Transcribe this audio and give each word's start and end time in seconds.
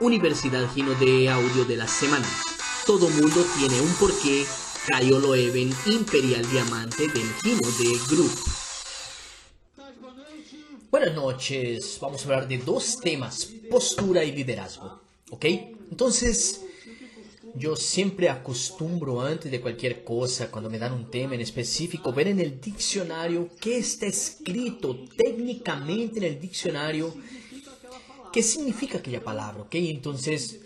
Universidad 0.00 0.66
Gino 0.72 0.94
de 0.94 1.28
Audio 1.28 1.66
de 1.66 1.76
la 1.76 1.86
Semana. 1.86 2.26
Todo 2.86 3.10
mundo 3.10 3.44
tiene 3.58 3.78
un 3.82 3.92
porqué. 3.96 4.46
Cayo 4.88 5.18
Loeven, 5.18 5.70
Imperial 5.84 6.50
Diamante 6.50 7.06
del 7.08 7.28
Gino 7.42 7.68
de 7.78 7.98
Group. 8.08 8.30
Buenas 10.90 11.14
noches, 11.14 11.98
vamos 12.00 12.22
a 12.22 12.24
hablar 12.24 12.48
de 12.48 12.56
dos 12.56 12.98
temas, 12.98 13.52
postura 13.70 14.24
y 14.24 14.32
liderazgo, 14.32 15.02
¿ok? 15.28 15.44
Entonces, 15.90 16.62
yo 17.54 17.76
siempre 17.76 18.30
acostumbro 18.30 19.20
antes 19.20 19.52
de 19.52 19.60
cualquier 19.60 20.02
cosa, 20.02 20.50
cuando 20.50 20.70
me 20.70 20.78
dan 20.78 20.94
un 20.94 21.10
tema 21.10 21.34
en 21.34 21.42
específico, 21.42 22.10
ver 22.10 22.28
en 22.28 22.40
el 22.40 22.58
diccionario 22.58 23.50
qué 23.60 23.76
está 23.76 24.06
escrito 24.06 24.98
técnicamente 25.14 26.18
en 26.18 26.24
el 26.24 26.40
diccionario, 26.40 27.14
qué 28.32 28.42
significa 28.42 28.98
aquella 28.98 29.22
palabra, 29.22 29.62
¿ok? 29.62 29.74
Entonces, 29.74 30.60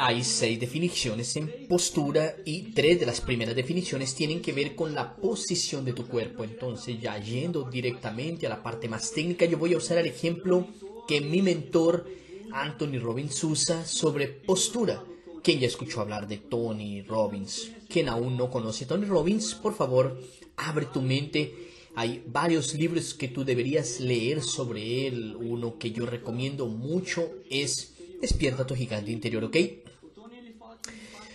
hay 0.00 0.22
seis 0.22 0.60
definiciones 0.60 1.34
en 1.34 1.66
postura 1.68 2.36
y 2.44 2.72
tres 2.72 3.00
de 3.00 3.06
las 3.06 3.20
primeras 3.20 3.56
definiciones 3.56 4.14
tienen 4.14 4.40
que 4.40 4.52
ver 4.52 4.76
con 4.76 4.94
la 4.94 5.16
posición 5.16 5.84
de 5.84 5.92
tu 5.92 6.06
cuerpo. 6.06 6.44
Entonces, 6.44 7.00
ya 7.00 7.18
yendo 7.18 7.64
directamente 7.64 8.46
a 8.46 8.50
la 8.50 8.62
parte 8.62 8.88
más 8.88 9.10
técnica, 9.10 9.44
yo 9.44 9.58
voy 9.58 9.74
a 9.74 9.78
usar 9.78 9.98
el 9.98 10.06
ejemplo 10.06 10.68
que 11.08 11.20
mi 11.20 11.42
mentor 11.42 12.06
Anthony 12.52 13.00
Robbins 13.00 13.42
usa 13.42 13.84
sobre 13.84 14.28
postura. 14.28 15.02
Quien 15.42 15.58
ya 15.58 15.66
escuchó 15.66 16.00
hablar 16.00 16.28
de 16.28 16.38
Tony 16.38 17.02
Robbins, 17.02 17.72
quien 17.88 18.08
aún 18.08 18.36
no 18.36 18.50
conoce 18.50 18.86
Tony 18.86 19.06
Robbins, 19.06 19.54
por 19.54 19.74
favor, 19.74 20.20
abre 20.56 20.86
tu 20.86 21.02
mente. 21.02 21.67
Hay 21.98 22.22
varios 22.28 22.74
libros 22.74 23.12
que 23.12 23.26
tú 23.26 23.44
deberías 23.44 23.98
leer 23.98 24.40
sobre 24.40 25.08
él. 25.08 25.34
Uno 25.34 25.78
que 25.78 25.90
yo 25.90 26.06
recomiendo 26.06 26.68
mucho 26.68 27.28
es 27.50 27.92
Despierta 28.20 28.64
tu 28.64 28.76
gigante 28.76 29.10
interior, 29.10 29.42
¿ok? 29.42 29.56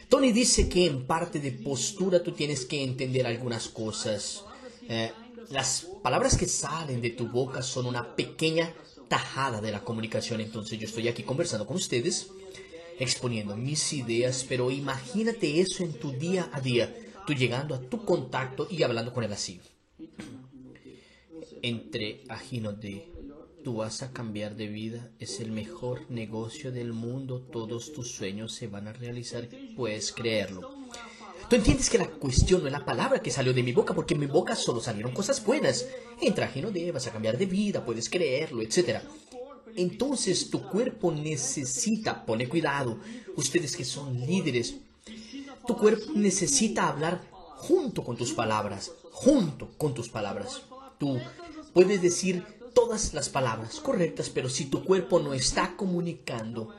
Tony 0.08 0.32
dice 0.32 0.70
que 0.70 0.86
en 0.86 1.06
parte 1.06 1.42
de 1.42 1.52
postura 1.52 2.24
tú 2.24 2.32
tienes 2.32 2.66
que 2.66 2.82
entender 2.82 3.28
algunas 3.28 3.68
cosas. 3.68 4.46
Eh, 4.88 5.12
las 5.50 5.86
palabras 6.02 6.38
que 6.38 6.48
salen 6.48 7.02
de 7.02 7.10
tu 7.10 7.28
boca 7.28 7.62
son 7.62 7.86
una 7.86 8.16
pequeña 8.16 8.74
tajada 9.10 9.60
de 9.60 9.72
la 9.74 9.84
comunicación. 9.84 10.40
Entonces 10.40 10.80
yo 10.80 10.88
estoy 10.88 11.10
aquí 11.10 11.24
conversando 11.24 11.68
con 11.68 11.76
ustedes, 11.76 12.28
exponiendo 13.00 13.58
mis 13.58 13.92
ideas, 13.92 14.46
pero 14.48 14.72
imagínate 14.72 15.60
eso 15.60 15.84
en 15.84 15.92
tu 15.92 16.14
día 16.14 16.50
a 16.54 16.62
día. 16.62 16.96
Tú 17.28 17.34
llegando 17.34 17.76
a 17.76 17.82
tu 17.82 18.06
contacto 18.06 18.66
y 18.72 18.84
hablando 18.84 19.14
con 19.14 19.26
él 19.26 19.34
así. 19.34 19.60
Entre 21.66 22.26
ajinos 22.28 22.80
de 22.82 23.10
Tú 23.64 23.76
vas 23.76 24.04
a 24.04 24.12
cambiar 24.12 24.58
de 24.58 24.68
vida, 24.68 25.10
es 25.20 25.40
el 25.40 25.54
mejor 25.54 26.02
negocio 26.12 26.74
del 26.74 26.92
mundo, 26.92 27.40
todos 27.40 27.94
tus 27.94 28.12
sueños 28.12 28.52
se 28.54 28.68
van 28.68 28.90
a 28.90 28.92
realizar, 28.94 29.48
puedes 29.78 30.12
creerlo. 30.12 30.70
Tú 31.50 31.56
entiendes 31.56 31.90
que 31.90 31.98
la 31.98 32.10
cuestión 32.10 32.60
no 32.60 32.68
es 32.68 32.74
la 32.74 32.84
palabra 32.84 33.22
que 33.22 33.32
salió 33.32 33.54
de 33.54 33.64
mi 33.64 33.72
boca, 33.72 33.96
porque 33.96 34.16
en 34.16 34.20
mi 34.20 34.26
boca 34.26 34.58
solo 34.58 34.82
salieron 34.82 35.14
cosas 35.14 35.42
buenas. 35.46 35.88
Entra 36.20 36.52
no 36.62 36.72
de, 36.72 36.92
vas 36.92 37.08
a 37.08 37.14
cambiar 37.14 37.38
de 37.38 37.46
vida, 37.46 37.86
puedes 37.86 38.10
creerlo, 38.10 38.62
etc. 38.62 39.00
Entonces 39.78 40.50
tu 40.50 40.68
cuerpo 40.68 41.14
necesita, 41.14 42.26
pone 42.26 42.50
cuidado, 42.50 43.00
ustedes 43.38 43.78
que 43.78 43.86
son 43.86 44.20
líderes, 44.20 44.76
tu 45.66 45.78
cuerpo 45.78 46.12
necesita 46.14 46.90
hablar 46.90 47.22
junto 47.32 48.04
con 48.04 48.18
tus 48.18 48.34
palabras, 48.34 48.92
junto 49.14 49.70
con 49.78 49.94
tus 49.94 50.10
palabras. 50.10 50.64
Puedes 51.74 52.02
decir 52.02 52.44
todas 52.74 53.14
las 53.14 53.30
palabras 53.30 53.80
correctas, 53.80 54.30
pero 54.30 54.50
si 54.50 54.66
tu 54.66 54.84
cuerpo 54.84 55.20
no 55.20 55.34
está 55.34 55.76
comunicando 55.76 56.74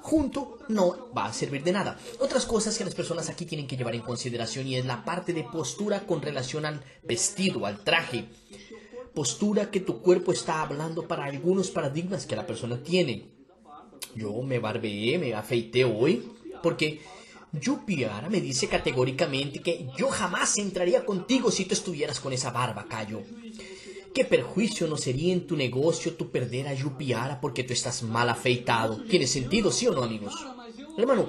junto, 0.00 0.58
no 0.68 1.12
va 1.16 1.26
a 1.26 1.32
servir 1.32 1.62
de 1.62 1.72
nada. 1.72 1.98
Otras 2.20 2.46
cosas 2.46 2.78
que 2.78 2.84
las 2.84 2.94
personas 2.94 3.28
aquí 3.28 3.44
tienen 3.44 3.66
que 3.66 3.76
llevar 3.76 3.94
en 3.94 4.00
consideración 4.00 4.66
y 4.66 4.76
es 4.76 4.86
la 4.86 5.04
parte 5.04 5.32
de 5.32 5.44
postura 5.44 6.06
con 6.06 6.22
relación 6.22 6.64
al 6.64 6.82
vestido, 7.02 7.66
al 7.66 7.84
traje. 7.84 8.26
Postura 9.14 9.70
que 9.70 9.80
tu 9.80 10.00
cuerpo 10.00 10.32
está 10.32 10.62
hablando 10.62 11.06
para 11.06 11.24
algunos 11.24 11.70
paradigmas 11.70 12.26
que 12.26 12.36
la 12.36 12.46
persona 12.46 12.82
tiene. 12.82 13.28
Yo 14.14 14.40
me 14.42 14.58
barbeé, 14.58 15.18
me 15.18 15.34
afeité 15.34 15.84
hoy 15.84 16.32
porque 16.62 17.00
Yupiara 17.52 18.28
me 18.28 18.40
dice 18.40 18.68
categóricamente 18.68 19.60
que 19.60 19.88
yo 19.96 20.08
jamás 20.08 20.58
entraría 20.58 21.04
contigo 21.04 21.50
si 21.50 21.64
tú 21.64 21.74
estuvieras 21.74 22.20
con 22.20 22.32
esa 22.32 22.50
barba, 22.50 22.86
Cayo. 22.88 23.22
¿Qué 24.14 24.24
perjuicio 24.24 24.86
no 24.86 24.96
sería 24.96 25.32
en 25.32 25.46
tu 25.46 25.56
negocio 25.56 26.14
tu 26.14 26.30
perder 26.30 26.68
a 26.68 26.74
Yupiara 26.74 27.40
porque 27.40 27.64
tú 27.64 27.72
estás 27.72 28.02
mal 28.02 28.28
afeitado? 28.28 29.02
¿Tiene 29.08 29.26
sentido, 29.26 29.70
sí 29.70 29.86
o 29.86 29.92
no, 29.92 30.02
amigos? 30.02 30.34
Hermano, 30.96 31.28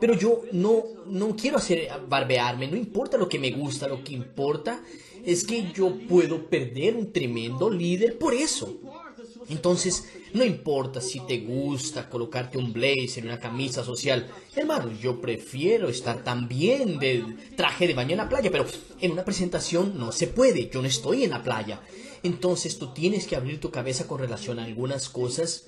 pero 0.00 0.14
yo 0.14 0.42
no, 0.52 0.84
no 1.06 1.36
quiero 1.36 1.58
hacer 1.58 1.88
barbearme, 2.08 2.66
no 2.66 2.76
importa 2.76 3.16
lo 3.16 3.28
que 3.28 3.38
me 3.38 3.52
gusta, 3.52 3.88
lo 3.88 4.02
que 4.02 4.14
importa 4.14 4.82
es 5.24 5.44
que 5.44 5.72
yo 5.72 5.96
puedo 6.08 6.48
perder 6.48 6.96
un 6.96 7.12
tremendo 7.12 7.70
líder 7.70 8.18
por 8.18 8.34
eso. 8.34 8.76
Entonces, 9.48 10.06
no 10.32 10.44
importa 10.44 11.00
si 11.00 11.20
te 11.20 11.38
gusta 11.38 12.08
colocarte 12.08 12.58
un 12.58 12.72
blazer, 12.72 13.24
una 13.24 13.38
camisa 13.38 13.84
social. 13.84 14.28
Hermano, 14.54 14.90
yo 15.00 15.20
prefiero 15.20 15.88
estar 15.88 16.24
también 16.24 16.98
de 16.98 17.24
traje 17.56 17.86
de 17.86 17.94
baño 17.94 18.12
en 18.12 18.18
la 18.18 18.28
playa, 18.28 18.50
pero 18.50 18.66
en 19.00 19.12
una 19.12 19.24
presentación 19.24 19.98
no 19.98 20.12
se 20.12 20.26
puede. 20.26 20.70
Yo 20.70 20.80
no 20.82 20.88
estoy 20.88 21.24
en 21.24 21.30
la 21.30 21.42
playa. 21.42 21.80
Entonces 22.24 22.78
tú 22.78 22.92
tienes 22.94 23.26
que 23.26 23.36
abrir 23.36 23.60
tu 23.60 23.70
cabeza 23.70 24.08
con 24.08 24.18
relación 24.18 24.58
a 24.58 24.64
algunas 24.64 25.10
cosas. 25.10 25.64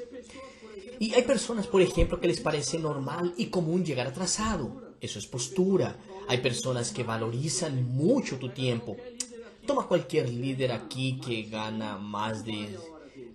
Y 0.99 1.13
hay 1.13 1.23
personas, 1.23 1.67
por 1.67 1.83
ejemplo, 1.83 2.19
que 2.19 2.29
les 2.29 2.41
parece 2.41 2.79
normal 2.79 3.35
y 3.37 3.47
común 3.47 3.85
llegar 3.85 4.07
atrasado. 4.07 4.95
Eso 5.01 5.19
es 5.19 5.27
postura. 5.27 5.99
Hay 6.29 6.39
personas 6.39 6.93
que 6.93 7.05
valorizan 7.05 7.87
mucho 7.95 8.39
tu 8.39 8.49
tiempo. 8.49 8.97
Toma 9.67 9.87
cualquier 9.87 10.31
líder 10.31 10.73
aquí 10.73 11.21
que 11.21 11.43
gana 11.43 11.99
más 11.99 12.43
de 12.45 12.75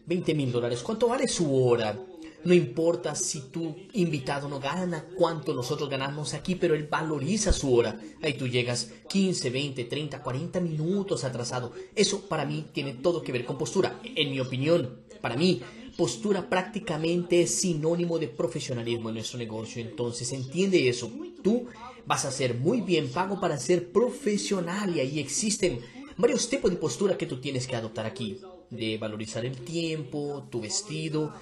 20 0.08 0.34
mil 0.34 0.52
dólares. 0.52 0.82
¿Cuánto 0.82 1.08
vale 1.08 1.28
su 1.28 1.56
hora? 1.56 1.96
No 2.44 2.53
importa 2.56 3.13
si 3.13 3.41
tu 3.52 3.75
invitado 3.94 4.50
no 4.50 4.59
gana 4.59 5.06
cuánto 5.16 5.53
nosotros 5.53 5.90
ganamos 5.90 6.34
aquí, 6.34 6.56
pero 6.56 6.74
él 6.74 6.88
valoriza 6.88 7.53
su 7.53 7.74
hora. 7.74 8.00
Ahí 8.22 8.34
tú 8.34 8.47
llegas 8.47 8.91
15, 9.09 9.50
20, 9.52 9.84
30, 9.85 10.24
40 10.24 10.59
minutos 10.59 11.24
atrasado. 11.24 11.72
Eso 11.96 12.28
para 12.28 12.46
mí 12.46 12.66
tiene 12.74 12.94
todo 12.94 13.22
que 13.22 13.31
ver 13.31 13.46
con 13.46 13.59
postura. 13.59 14.00
En 14.03 14.31
mi 14.31 14.40
opinión, 14.40 15.02
para 15.22 15.35
mí, 15.35 15.62
postura 15.96 16.50
prácticamente 16.50 17.44
es 17.44 17.53
sinónimo 17.53 18.18
de 18.18 18.28
profesionalismo 18.28 19.09
en 19.09 19.16
nuestro 19.16 19.38
negocio. 19.38 19.81
Entonces, 19.81 20.34
entiende 20.34 20.90
eso. 20.90 21.12
Tú 21.44 21.68
vas 22.08 22.25
a 22.25 22.31
ser 22.31 22.56
muy 22.56 22.81
bien 22.81 23.09
pago 23.09 23.40
para 23.40 23.59
ser 23.59 23.91
profesional 23.91 24.96
y 24.96 25.00
ahí 25.00 25.19
existen 25.19 25.79
varios 26.18 26.50
tipos 26.50 26.72
de 26.72 26.78
postura 26.78 27.18
que 27.18 27.28
tú 27.28 27.40
tienes 27.40 27.68
que 27.68 27.75
adoptar 27.75 28.08
aquí. 28.08 28.40
De 28.72 28.97
valorizar 28.97 29.46
el 29.46 29.58
tiempo, 29.58 30.47
tu 30.50 30.62
vestido, 30.62 31.34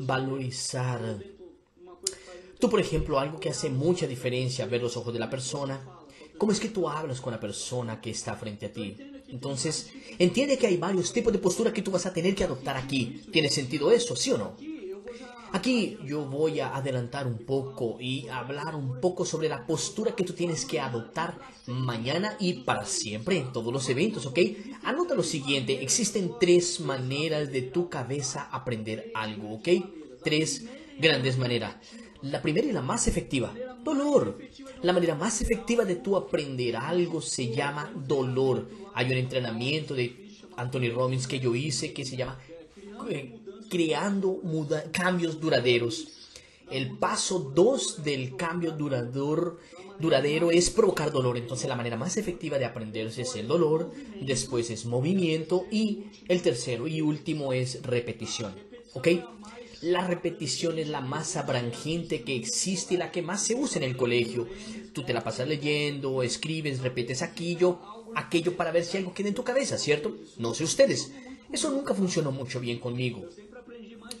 valorizar. 0.00 1.18
Tú, 2.58 2.68
por 2.68 2.80
ejemplo, 2.80 3.18
algo 3.18 3.38
que 3.38 3.50
hace 3.50 3.70
mucha 3.70 4.06
diferencia, 4.06 4.66
ver 4.66 4.82
los 4.82 4.96
ojos 4.96 5.12
de 5.12 5.20
la 5.20 5.30
persona, 5.30 5.80
cómo 6.36 6.52
es 6.52 6.60
que 6.60 6.68
tú 6.68 6.88
hablas 6.88 7.20
con 7.20 7.32
la 7.32 7.40
persona 7.40 8.00
que 8.00 8.10
está 8.10 8.34
frente 8.34 8.66
a 8.66 8.72
ti. 8.72 8.96
Entonces, 9.28 9.90
entiende 10.18 10.58
que 10.58 10.66
hay 10.66 10.76
varios 10.76 11.12
tipos 11.12 11.32
de 11.32 11.38
postura 11.38 11.72
que 11.72 11.82
tú 11.82 11.90
vas 11.90 12.06
a 12.06 12.12
tener 12.12 12.34
que 12.34 12.44
adoptar 12.44 12.76
aquí. 12.76 13.22
¿Tiene 13.30 13.50
sentido 13.50 13.90
eso, 13.90 14.16
sí 14.16 14.32
o 14.32 14.38
no? 14.38 14.56
Aquí 15.52 15.98
yo 16.04 16.26
voy 16.26 16.60
a 16.60 16.76
adelantar 16.76 17.26
un 17.26 17.38
poco 17.38 17.96
y 18.00 18.28
hablar 18.28 18.74
un 18.74 19.00
poco 19.00 19.24
sobre 19.24 19.48
la 19.48 19.66
postura 19.66 20.14
que 20.14 20.24
tú 20.24 20.34
tienes 20.34 20.66
que 20.66 20.78
adoptar 20.78 21.38
mañana 21.66 22.36
y 22.38 22.54
para 22.64 22.84
siempre 22.84 23.38
en 23.38 23.52
todos 23.52 23.72
los 23.72 23.88
eventos, 23.88 24.26
¿ok? 24.26 24.38
Anota 24.82 25.14
lo 25.14 25.22
siguiente, 25.22 25.82
existen 25.82 26.32
tres 26.38 26.80
maneras 26.80 27.50
de 27.50 27.62
tu 27.62 27.88
cabeza 27.88 28.48
aprender 28.52 29.10
algo, 29.14 29.54
¿ok? 29.54 29.68
Tres 30.22 30.64
grandes 30.98 31.38
maneras. 31.38 31.76
La 32.22 32.42
primera 32.42 32.66
y 32.66 32.72
la 32.72 32.82
más 32.82 33.06
efectiva, 33.06 33.54
dolor. 33.84 34.38
La 34.82 34.92
manera 34.92 35.14
más 35.14 35.40
efectiva 35.40 35.84
de 35.84 35.96
tú 35.96 36.16
aprender 36.16 36.76
algo 36.76 37.20
se 37.20 37.54
llama 37.54 37.92
dolor. 38.06 38.68
Hay 38.94 39.06
un 39.06 39.18
entrenamiento 39.18 39.94
de 39.94 40.28
Anthony 40.56 40.90
Robbins 40.92 41.28
que 41.28 41.38
yo 41.38 41.54
hice 41.54 41.92
que 41.92 42.04
se 42.04 42.16
llama 42.16 42.38
eh, 43.08 43.38
creando 43.70 44.40
cambios 44.92 45.40
duraderos. 45.40 46.08
El 46.70 46.98
paso 46.98 47.38
2 47.38 48.02
del 48.02 48.36
cambio 48.36 48.72
durador, 48.72 49.58
duradero 49.98 50.50
es 50.50 50.70
provocar 50.70 51.12
dolor. 51.12 51.36
Entonces 51.36 51.68
la 51.68 51.76
manera 51.76 51.96
más 51.96 52.16
efectiva 52.16 52.58
de 52.58 52.64
aprenderse 52.64 53.22
es 53.22 53.36
el 53.36 53.46
dolor, 53.46 53.92
después 54.20 54.70
es 54.70 54.86
movimiento 54.86 55.66
y 55.70 56.04
el 56.26 56.42
tercero 56.42 56.88
y 56.88 57.00
último 57.00 57.52
es 57.52 57.82
repetición. 57.82 58.54
¿Ok? 58.94 59.08
La 59.82 60.06
repetición 60.06 60.78
es 60.78 60.88
la 60.88 61.00
más 61.00 61.36
abrangente 61.36 62.22
que 62.22 62.34
existe 62.34 62.94
y 62.94 62.96
la 62.96 63.12
que 63.12 63.22
más 63.22 63.42
se 63.42 63.54
usa 63.54 63.78
en 63.78 63.84
el 63.84 63.96
colegio. 63.96 64.48
Tú 64.92 65.04
te 65.04 65.12
la 65.12 65.22
pasas 65.22 65.46
leyendo, 65.46 66.22
escribes, 66.22 66.80
repites 66.80 67.22
aquello, 67.22 67.78
aquello 68.16 68.56
para 68.56 68.72
ver 68.72 68.84
si 68.84 68.96
algo 68.96 69.14
queda 69.14 69.28
en 69.28 69.34
tu 69.34 69.44
cabeza, 69.44 69.78
¿cierto? 69.78 70.16
No 70.36 70.52
sé 70.52 70.64
ustedes. 70.64 71.12
Eso 71.52 71.70
nunca 71.70 71.94
funcionó 71.94 72.32
mucho 72.32 72.58
bien 72.58 72.78
conmigo. 72.80 73.24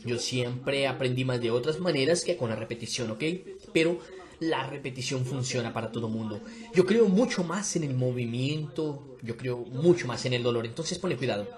Yo 0.04 0.18
siempre 0.18 0.86
aprendí 0.86 1.24
más 1.24 1.40
de 1.40 1.50
otras 1.50 1.80
maneras 1.80 2.24
que 2.24 2.36
con 2.36 2.50
la 2.50 2.56
repetición, 2.56 3.10
¿ok? 3.10 3.24
Pero 3.72 3.98
la 4.38 4.68
repetición 4.70 5.24
funciona 5.24 5.72
para 5.72 5.90
todo 5.90 6.08
mundo. 6.08 6.40
Yo 6.72 6.86
creo 6.86 7.08
mucho 7.08 7.42
más 7.42 7.74
en 7.74 7.82
el 7.82 7.94
movimiento, 7.94 9.16
yo 9.22 9.36
creo 9.36 9.58
mucho 9.58 10.06
más 10.06 10.24
en 10.24 10.34
el 10.34 10.44
dolor, 10.44 10.66
entonces 10.66 10.98
ponle 10.98 11.16
cuidado. 11.16 11.48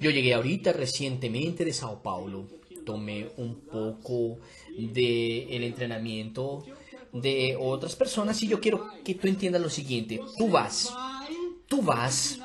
Yo 0.00 0.10
llegué 0.10 0.34
ahorita 0.34 0.72
recientemente 0.72 1.64
de 1.64 1.72
Sao 1.72 2.02
Paulo, 2.02 2.46
tomé 2.84 3.30
un 3.36 3.60
poco 3.60 4.38
de 4.76 5.56
el 5.56 5.64
entrenamiento 5.64 6.64
de 7.12 7.56
otras 7.60 7.94
personas 7.96 8.42
y 8.42 8.48
yo 8.48 8.60
quiero 8.60 8.88
que 9.04 9.14
tú 9.14 9.28
entiendas 9.28 9.62
lo 9.62 9.70
siguiente. 9.70 10.20
Tú 10.38 10.48
vas, 10.48 10.92
tú 11.68 11.82
vas 11.82 12.38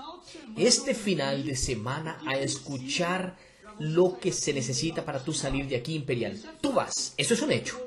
este 0.57 0.93
final 0.93 1.45
de 1.45 1.55
semana 1.55 2.19
a 2.25 2.37
escuchar 2.37 3.37
lo 3.79 4.19
que 4.19 4.31
se 4.31 4.53
necesita 4.53 5.05
para 5.05 5.23
tú 5.23 5.33
salir 5.33 5.67
de 5.67 5.75
aquí 5.75 5.95
imperial. 5.95 6.39
Tú 6.61 6.73
vas, 6.73 7.13
eso 7.17 7.33
es 7.33 7.41
un 7.41 7.51
hecho. 7.51 7.77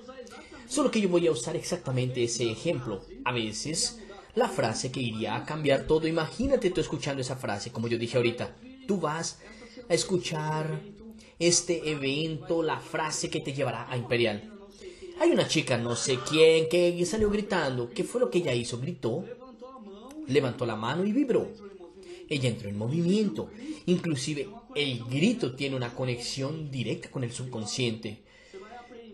Solo 0.68 0.90
que 0.90 1.00
yo 1.00 1.08
voy 1.08 1.26
a 1.26 1.32
usar 1.32 1.56
exactamente 1.56 2.22
ese 2.22 2.50
ejemplo. 2.50 3.04
A 3.24 3.32
veces, 3.32 3.98
la 4.36 4.48
frase 4.48 4.92
que 4.92 5.00
iría 5.00 5.34
a 5.34 5.44
cambiar 5.44 5.86
todo, 5.86 6.06
imagínate 6.06 6.70
tú 6.70 6.80
escuchando 6.80 7.20
esa 7.20 7.36
frase, 7.36 7.72
como 7.72 7.88
yo 7.88 7.98
dije 7.98 8.16
ahorita. 8.16 8.54
Tú 8.86 9.00
vas 9.00 9.38
a 9.88 9.94
escuchar 9.94 10.80
este 11.40 11.90
evento, 11.90 12.62
la 12.62 12.78
frase 12.78 13.30
que 13.30 13.40
te 13.40 13.52
llevará 13.52 13.90
a 13.90 13.96
Imperial. 13.96 14.52
Hay 15.18 15.30
una 15.30 15.48
chica, 15.48 15.76
no 15.76 15.96
sé 15.96 16.18
quién, 16.28 16.68
que 16.68 17.04
salió 17.04 17.30
gritando. 17.30 17.90
¿Qué 17.90 18.04
fue 18.04 18.20
lo 18.20 18.30
que 18.30 18.38
ella 18.38 18.54
hizo? 18.54 18.78
Gritó, 18.78 19.24
levantó 20.28 20.66
la 20.66 20.76
mano 20.76 21.04
y 21.04 21.12
vibró. 21.12 21.48
Ella 22.28 22.48
entró 22.48 22.68
en 22.68 22.78
movimiento. 22.78 23.50
Inclusive 23.86 24.48
el 24.74 25.02
grito 25.04 25.54
tiene 25.54 25.76
una 25.76 25.94
conexión 25.94 26.70
directa 26.70 27.10
con 27.10 27.24
el 27.24 27.32
subconsciente. 27.32 28.22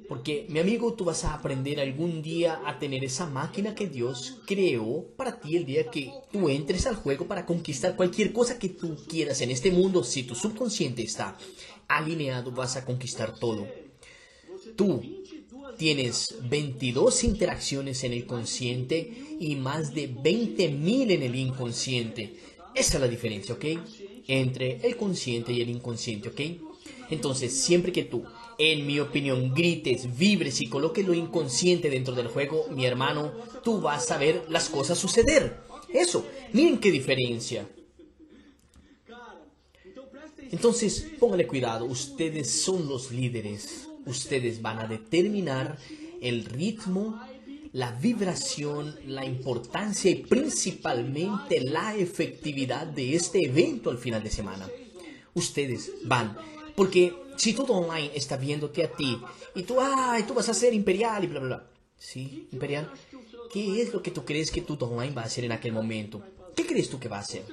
Porque, 0.08 0.46
mi 0.48 0.60
amigo, 0.60 0.94
tú 0.94 1.04
vas 1.04 1.24
a 1.24 1.34
aprender 1.34 1.80
algún 1.80 2.22
día 2.22 2.60
a 2.64 2.78
tener 2.78 3.02
esa 3.02 3.26
máquina 3.26 3.74
que 3.74 3.88
Dios 3.88 4.38
creó 4.46 5.04
para 5.16 5.40
ti 5.40 5.56
el 5.56 5.66
día 5.66 5.90
que 5.90 6.12
tú 6.30 6.48
entres 6.48 6.86
al 6.86 6.94
juego 6.94 7.26
para 7.26 7.44
conquistar 7.44 7.96
cualquier 7.96 8.32
cosa 8.32 8.58
que 8.58 8.68
tú 8.68 8.96
quieras 9.08 9.40
en 9.40 9.50
este 9.50 9.72
mundo. 9.72 10.04
Si 10.04 10.22
tu 10.22 10.36
subconsciente 10.36 11.02
está 11.02 11.36
alineado, 11.88 12.50
vas 12.50 12.76
a 12.76 12.84
conquistar 12.84 13.38
todo. 13.38 13.66
Tú 14.76 15.02
tienes 15.78 16.36
22 16.48 17.24
interacciones 17.24 18.04
en 18.04 18.12
el 18.12 18.26
consciente 18.26 19.36
y 19.38 19.56
más 19.56 19.94
de 19.94 20.10
20.000 20.10 21.10
en 21.10 21.22
el 21.22 21.34
inconsciente. 21.34 22.36
Esa 22.74 22.96
es 22.96 23.00
la 23.00 23.08
diferencia, 23.08 23.54
¿ok? 23.54 23.64
Entre 24.26 24.86
el 24.86 24.96
consciente 24.96 25.52
y 25.52 25.60
el 25.60 25.70
inconsciente, 25.70 26.28
¿ok? 26.28 26.40
Entonces, 27.10 27.52
siempre 27.52 27.92
que 27.92 28.04
tú 28.04 28.24
en 28.58 28.86
mi 28.86 29.00
opinión, 29.00 29.52
grites, 29.54 30.16
vibres 30.16 30.60
y 30.60 30.68
coloques 30.68 31.06
lo 31.06 31.14
inconsciente 31.14 31.90
dentro 31.90 32.14
del 32.14 32.28
juego, 32.28 32.66
mi 32.70 32.86
hermano, 32.86 33.32
tú 33.62 33.80
vas 33.80 34.10
a 34.10 34.18
ver 34.18 34.44
las 34.48 34.68
cosas 34.68 34.98
suceder. 34.98 35.58
Eso, 35.92 36.24
miren 36.52 36.78
qué 36.78 36.90
diferencia. 36.90 37.68
Entonces, 40.50 41.06
póngale 41.18 41.46
cuidado, 41.46 41.84
ustedes 41.84 42.50
son 42.50 42.88
los 42.88 43.10
líderes. 43.10 43.88
Ustedes 44.06 44.62
van 44.62 44.78
a 44.78 44.86
determinar 44.86 45.78
el 46.20 46.44
ritmo, 46.44 47.20
la 47.72 47.92
vibración, 47.92 48.94
la 49.06 49.24
importancia 49.24 50.10
y 50.10 50.16
principalmente 50.16 51.60
la 51.60 51.94
efectividad 51.96 52.86
de 52.86 53.16
este 53.16 53.44
evento 53.44 53.90
al 53.90 53.98
final 53.98 54.22
de 54.22 54.30
semana. 54.30 54.68
Ustedes 55.34 55.92
van, 56.04 56.36
porque 56.74 57.14
si 57.36 57.52
todo 57.52 57.74
online 57.74 58.12
está 58.14 58.36
viéndote 58.36 58.84
a 58.84 58.90
ti 58.90 59.18
y 59.54 59.62
tú, 59.62 59.76
ay, 59.80 60.22
tú 60.22 60.34
vas 60.34 60.48
a 60.48 60.54
ser 60.54 60.72
imperial 60.72 61.24
y 61.24 61.26
bla, 61.26 61.40
bla, 61.40 61.48
bla. 61.48 61.70
Sí, 61.98 62.48
imperial. 62.52 62.90
¿Qué 63.52 63.82
es 63.82 63.92
lo 63.92 64.02
que 64.02 64.10
tú 64.10 64.24
crees 64.24 64.50
que 64.50 64.62
todo 64.62 64.90
online 64.90 65.14
va 65.14 65.22
a 65.22 65.26
hacer 65.26 65.44
en 65.44 65.52
aquel 65.52 65.72
momento? 65.72 66.22
¿Qué 66.54 66.66
crees 66.66 66.88
tú 66.88 66.98
que 66.98 67.08
va 67.08 67.18
a 67.18 67.20
hacer? 67.20 67.44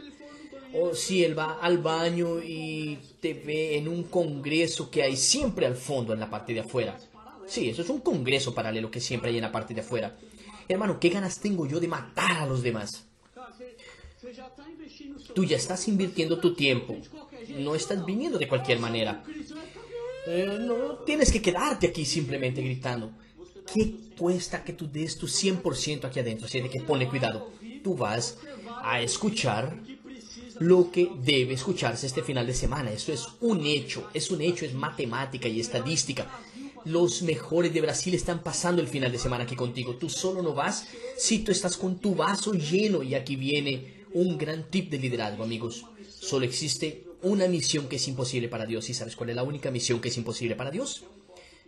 O 0.74 0.96
si 0.96 1.24
él 1.24 1.38
va 1.38 1.60
al 1.62 1.78
baño 1.78 2.42
y 2.42 2.98
te 3.20 3.34
ve 3.34 3.78
en 3.78 3.88
un 3.88 4.04
congreso 4.04 4.90
que 4.90 5.04
hay 5.04 5.16
siempre 5.16 5.66
al 5.66 5.76
fondo 5.76 6.14
en 6.14 6.20
la 6.20 6.30
parte 6.30 6.54
de 6.54 6.62
afuera. 6.62 6.98
Sí, 7.46 7.70
eso 7.70 7.82
es 7.82 7.90
un 7.90 8.00
congreso 8.00 8.56
paralelo 8.56 8.90
que 8.90 9.00
siempre 9.00 9.30
hay 9.30 9.38
en 9.38 9.44
la 9.44 9.52
parte 9.52 9.74
de 9.74 9.82
afuera. 9.82 10.18
Hermano, 10.68 11.00
¿qué 11.00 11.10
ganas 11.10 11.40
tengo 11.40 11.68
yo 11.68 11.80
de 11.80 11.88
matar 11.88 12.44
a 12.44 12.46
los 12.46 12.64
demás? 12.64 13.06
Tú 15.36 15.44
ya 15.44 15.58
estás 15.58 15.88
invirtiendo 15.88 16.40
tu 16.40 16.56
tiempo. 16.56 16.98
No 17.50 17.76
estás 17.76 18.06
viniendo 18.06 18.40
de 18.40 18.48
cualquier 18.48 18.80
manera. 18.80 19.24
Eh, 20.26 20.58
no 20.62 21.00
tienes 21.06 21.32
que 21.32 21.42
quedarte 21.42 21.88
aquí 21.88 22.06
simplemente 22.06 22.62
gritando. 22.62 23.12
¿Qué 23.72 23.96
cuesta 24.18 24.64
que 24.64 24.74
tú 24.74 24.90
des 24.90 25.18
tu 25.18 25.28
100% 25.28 26.06
aquí 26.06 26.20
adentro? 26.20 26.46
Así 26.46 26.62
de 26.62 26.70
que 26.70 26.82
pone 26.82 27.10
cuidado. 27.10 27.52
Tú 27.84 27.96
vas 27.96 28.38
a 28.82 29.02
escuchar 29.02 29.78
lo 30.60 30.92
que 30.92 31.12
debe 31.24 31.54
escucharse 31.54 32.06
este 32.06 32.24
final 32.24 32.48
de 32.48 32.54
semana. 32.54 32.92
Eso 32.92 33.12
es 33.12 33.28
un 33.42 33.66
hecho, 33.66 34.10
es 34.14 34.32
un 34.32 34.42
hecho, 34.42 34.66
es 34.66 34.74
matemática 34.74 35.48
y 35.48 35.60
estadística. 35.60 36.28
Los 36.86 37.22
mejores 37.22 37.74
de 37.74 37.82
Brasil 37.82 38.14
están 38.14 38.44
pasando 38.44 38.82
el 38.82 38.88
final 38.88 39.12
de 39.12 39.18
semana 39.18 39.46
aquí 39.46 39.56
contigo. 39.56 39.96
Tú 39.96 40.10
solo 40.10 40.42
no 40.42 40.54
vas 40.54 40.88
si 41.18 41.40
tú 41.40 41.52
estás 41.52 41.78
con 41.78 42.00
tu 42.00 42.16
vaso 42.16 42.54
lleno. 42.54 43.04
Y 43.04 43.16
aquí 43.16 43.36
viene 43.36 44.06
un 44.14 44.38
gran 44.38 44.70
tip 44.70 44.90
de 44.90 45.00
liderazgo, 45.00 45.44
amigos. 45.44 45.86
Solo 46.20 46.46
existe 46.46 47.06
una 47.22 47.48
misión 47.48 47.88
que 47.88 47.96
es 47.96 48.08
imposible 48.08 48.50
para 48.50 48.66
Dios. 48.66 48.90
¿Y 48.90 48.94
sabes 48.94 49.16
cuál 49.16 49.30
es 49.30 49.36
la 49.36 49.44
única 49.44 49.72
misión 49.72 50.02
que 50.02 50.10
es 50.10 50.18
imposible 50.18 50.56
para 50.56 50.72
Dios? 50.72 51.06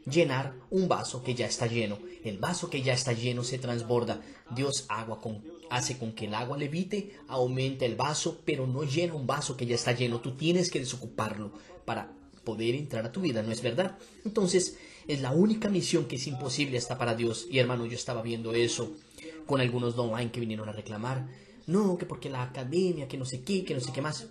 Llenar 0.05 0.53
un 0.69 0.87
vaso 0.87 1.23
que 1.23 1.33
ya 1.33 1.47
está 1.47 1.67
lleno. 1.67 1.97
El 2.23 2.37
vaso 2.37 2.69
que 2.69 2.81
ya 2.81 2.93
está 2.93 3.13
lleno 3.13 3.43
se 3.43 3.57
transborda. 3.57 4.21
Dios 4.55 4.85
agua 4.87 5.19
con, 5.19 5.43
hace 5.69 5.97
con 5.97 6.13
que 6.13 6.25
el 6.25 6.35
agua 6.35 6.57
levite, 6.57 7.13
aumenta 7.27 7.85
el 7.85 7.95
vaso, 7.95 8.41
pero 8.45 8.67
no 8.67 8.83
llena 8.83 9.15
un 9.15 9.25
vaso 9.25 9.57
que 9.57 9.65
ya 9.65 9.75
está 9.75 9.93
lleno. 9.93 10.21
Tú 10.21 10.35
tienes 10.35 10.69
que 10.69 10.79
desocuparlo 10.79 11.51
para 11.85 12.11
poder 12.43 12.75
entrar 12.75 13.05
a 13.05 13.11
tu 13.11 13.21
vida, 13.21 13.41
¿no 13.41 13.51
es 13.51 13.61
verdad? 13.61 13.97
Entonces, 14.23 14.77
es 15.07 15.21
la 15.21 15.31
única 15.31 15.69
misión 15.69 16.05
que 16.05 16.15
es 16.15 16.27
imposible 16.27 16.77
hasta 16.77 16.97
para 16.97 17.15
Dios. 17.15 17.47
Y 17.49 17.59
hermano, 17.59 17.85
yo 17.85 17.95
estaba 17.95 18.21
viendo 18.21 18.53
eso 18.53 18.93
con 19.45 19.61
algunos 19.61 19.97
online 19.97 20.31
que 20.31 20.39
vinieron 20.39 20.69
a 20.69 20.71
reclamar. 20.71 21.27
No, 21.67 21.97
que 21.97 22.05
porque 22.05 22.29
la 22.29 22.43
academia, 22.43 23.07
que 23.07 23.17
no 23.17 23.25
sé 23.25 23.41
qué, 23.41 23.65
que 23.65 23.73
no 23.73 23.81
sé 23.81 23.91
qué 23.91 24.01
más. 24.01 24.27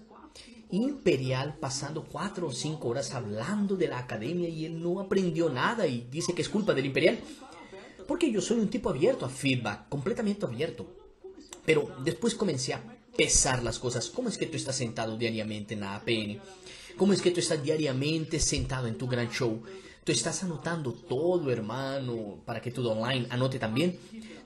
Imperial 0.75 1.57
pasando 1.59 2.05
cuatro 2.05 2.49
o 2.49 2.53
cinco 2.53 2.89
horas 2.89 3.15
hablando 3.15 3.77
de 3.77 3.89
la 3.89 3.99
academia 3.99 4.49
y 4.49 4.67
él 4.67 4.83
no 4.83 5.01
aprendió 5.01 5.49
nada 5.49 5.87
y 5.87 6.07
dice 6.11 6.35
que 6.35 6.43
es 6.43 6.49
culpa 6.49 6.75
del 6.75 6.87
Imperial. 6.87 7.19
Porque 8.07 8.31
yo 8.31 8.41
soy 8.41 8.59
un 8.59 8.69
tipo 8.69 8.91
abierto 8.91 9.25
a 9.25 9.31
feedback, 9.31 9.89
completamente 9.89 10.45
abierto. 10.45 10.87
Pero 11.65 11.97
después 12.05 12.35
comencé 12.35 12.75
a 12.75 12.83
pesar 13.17 13.63
las 13.63 13.79
cosas. 13.79 14.11
¿Cómo 14.11 14.29
es 14.29 14.37
que 14.37 14.47
tú 14.47 14.57
estás 14.57 14.77
sentado 14.77 15.17
diariamente 15.17 15.75
en 15.75 15.81
la 15.81 15.97
APN? 15.97 16.41
¿Cómo 16.97 17.13
es 17.13 17.23
que 17.23 17.31
tú 17.31 17.41
estás 17.41 17.63
diariamente 17.63 18.39
sentado 18.39 18.87
en 18.87 18.99
tu 18.99 19.09
gran 19.09 19.31
show? 19.31 19.63
Tú 20.05 20.13
estás 20.13 20.43
anotando 20.45 20.93
todo, 20.93 21.51
hermano, 21.51 22.43
para 22.45 22.61
que 22.61 22.71
todo 22.71 22.93
online 22.93 23.27
anote 23.31 23.59
también 23.59 23.99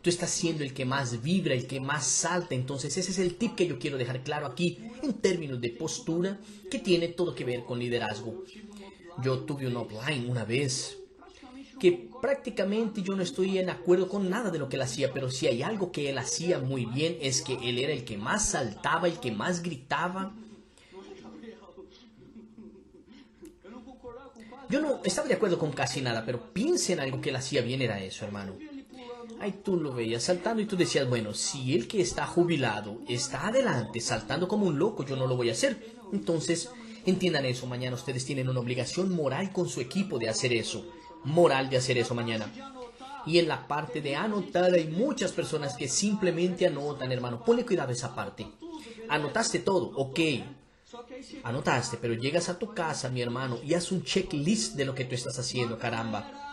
tú 0.02 0.10
estás 0.10 0.30
siendo 0.30 0.64
el 0.64 0.72
que 0.72 0.84
más 0.84 1.22
vibra, 1.22 1.54
el 1.54 1.66
que 1.66 1.80
más 1.80 2.06
salta. 2.06 2.54
Entonces 2.54 2.96
ese 2.96 3.10
es 3.10 3.18
el 3.18 3.34
tip 3.34 3.54
que 3.54 3.66
yo 3.66 3.78
quiero 3.78 3.98
dejar 3.98 4.22
claro 4.22 4.46
aquí 4.46 4.78
en 5.02 5.14
términos 5.14 5.60
de 5.60 5.70
postura 5.70 6.38
que 6.70 6.78
tiene 6.78 7.08
todo 7.08 7.34
que 7.34 7.44
ver 7.44 7.64
con 7.64 7.78
liderazgo. 7.78 8.44
Yo 9.22 9.40
tuve 9.40 9.66
un 9.66 9.76
offline 9.76 10.30
una 10.30 10.44
vez 10.44 10.96
que 11.80 12.08
prácticamente 12.20 13.02
yo 13.02 13.14
no 13.14 13.22
estoy 13.22 13.58
en 13.58 13.70
acuerdo 13.70 14.08
con 14.08 14.28
nada 14.28 14.50
de 14.50 14.58
lo 14.58 14.68
que 14.68 14.76
él 14.76 14.82
hacía, 14.82 15.12
pero 15.12 15.30
si 15.30 15.46
hay 15.46 15.62
algo 15.62 15.92
que 15.92 16.10
él 16.10 16.18
hacía 16.18 16.58
muy 16.58 16.86
bien 16.86 17.16
es 17.20 17.42
que 17.42 17.54
él 17.54 17.78
era 17.78 17.92
el 17.92 18.04
que 18.04 18.16
más 18.16 18.50
saltaba, 18.50 19.06
el 19.06 19.20
que 19.20 19.30
más 19.30 19.62
gritaba. 19.62 20.34
Yo 24.68 24.80
no 24.80 25.00
estaba 25.02 25.28
de 25.28 25.34
acuerdo 25.34 25.58
con 25.58 25.72
casi 25.72 26.02
nada, 26.02 26.24
pero 26.26 26.52
piensen 26.52 27.00
algo 27.00 27.20
que 27.20 27.30
él 27.30 27.36
hacía 27.36 27.62
bien 27.62 27.80
era 27.80 28.02
eso, 28.02 28.24
hermano. 28.24 28.56
Ahí 29.40 29.60
tú 29.64 29.76
lo 29.76 29.94
veías 29.94 30.24
saltando 30.24 30.60
y 30.60 30.66
tú 30.66 30.76
decías, 30.76 31.08
bueno, 31.08 31.32
si 31.32 31.74
el 31.74 31.88
que 31.88 32.00
está 32.00 32.26
jubilado 32.26 33.00
está 33.08 33.46
adelante 33.46 34.00
saltando 34.00 34.48
como 34.48 34.66
un 34.66 34.78
loco, 34.78 35.06
yo 35.06 35.16
no 35.16 35.26
lo 35.26 35.36
voy 35.36 35.48
a 35.48 35.52
hacer. 35.52 35.94
Entonces, 36.12 36.70
entiendan 37.06 37.46
eso, 37.46 37.66
mañana 37.66 37.96
ustedes 37.96 38.24
tienen 38.24 38.48
una 38.48 38.60
obligación 38.60 39.14
moral 39.14 39.52
con 39.52 39.68
su 39.68 39.80
equipo 39.80 40.18
de 40.18 40.28
hacer 40.28 40.52
eso, 40.52 40.92
moral 41.24 41.70
de 41.70 41.76
hacer 41.78 41.96
eso 41.96 42.14
mañana. 42.14 42.52
Y 43.26 43.38
en 43.38 43.48
la 43.48 43.66
parte 43.66 44.00
de 44.00 44.16
anotar 44.16 44.72
hay 44.72 44.88
muchas 44.88 45.32
personas 45.32 45.74
que 45.76 45.88
simplemente 45.88 46.66
anotan, 46.66 47.12
hermano. 47.12 47.44
Ponle 47.44 47.64
cuidado 47.64 47.90
a 47.90 47.92
esa 47.92 48.14
parte. 48.14 48.46
Anotaste 49.08 49.60
todo, 49.60 49.92
ok. 49.96 50.20
Anotaste, 51.42 51.98
pero 52.00 52.14
llegas 52.14 52.48
a 52.48 52.58
tu 52.58 52.74
casa, 52.74 53.08
mi 53.10 53.20
hermano, 53.20 53.58
y 53.64 53.74
haz 53.74 53.92
un 53.92 54.02
checklist 54.02 54.74
de 54.74 54.84
lo 54.84 54.94
que 54.94 55.04
tú 55.04 55.14
estás 55.14 55.38
haciendo, 55.38 55.78
caramba 55.78 56.48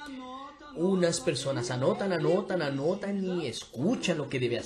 unas 0.75 1.21
personas 1.21 1.71
anotan, 1.71 2.11
anotan, 2.11 2.61
anotan 2.61 3.23
y 3.23 3.47
escuchan 3.47 4.17
lo 4.17 4.29
que, 4.29 4.39
debe 4.39 4.61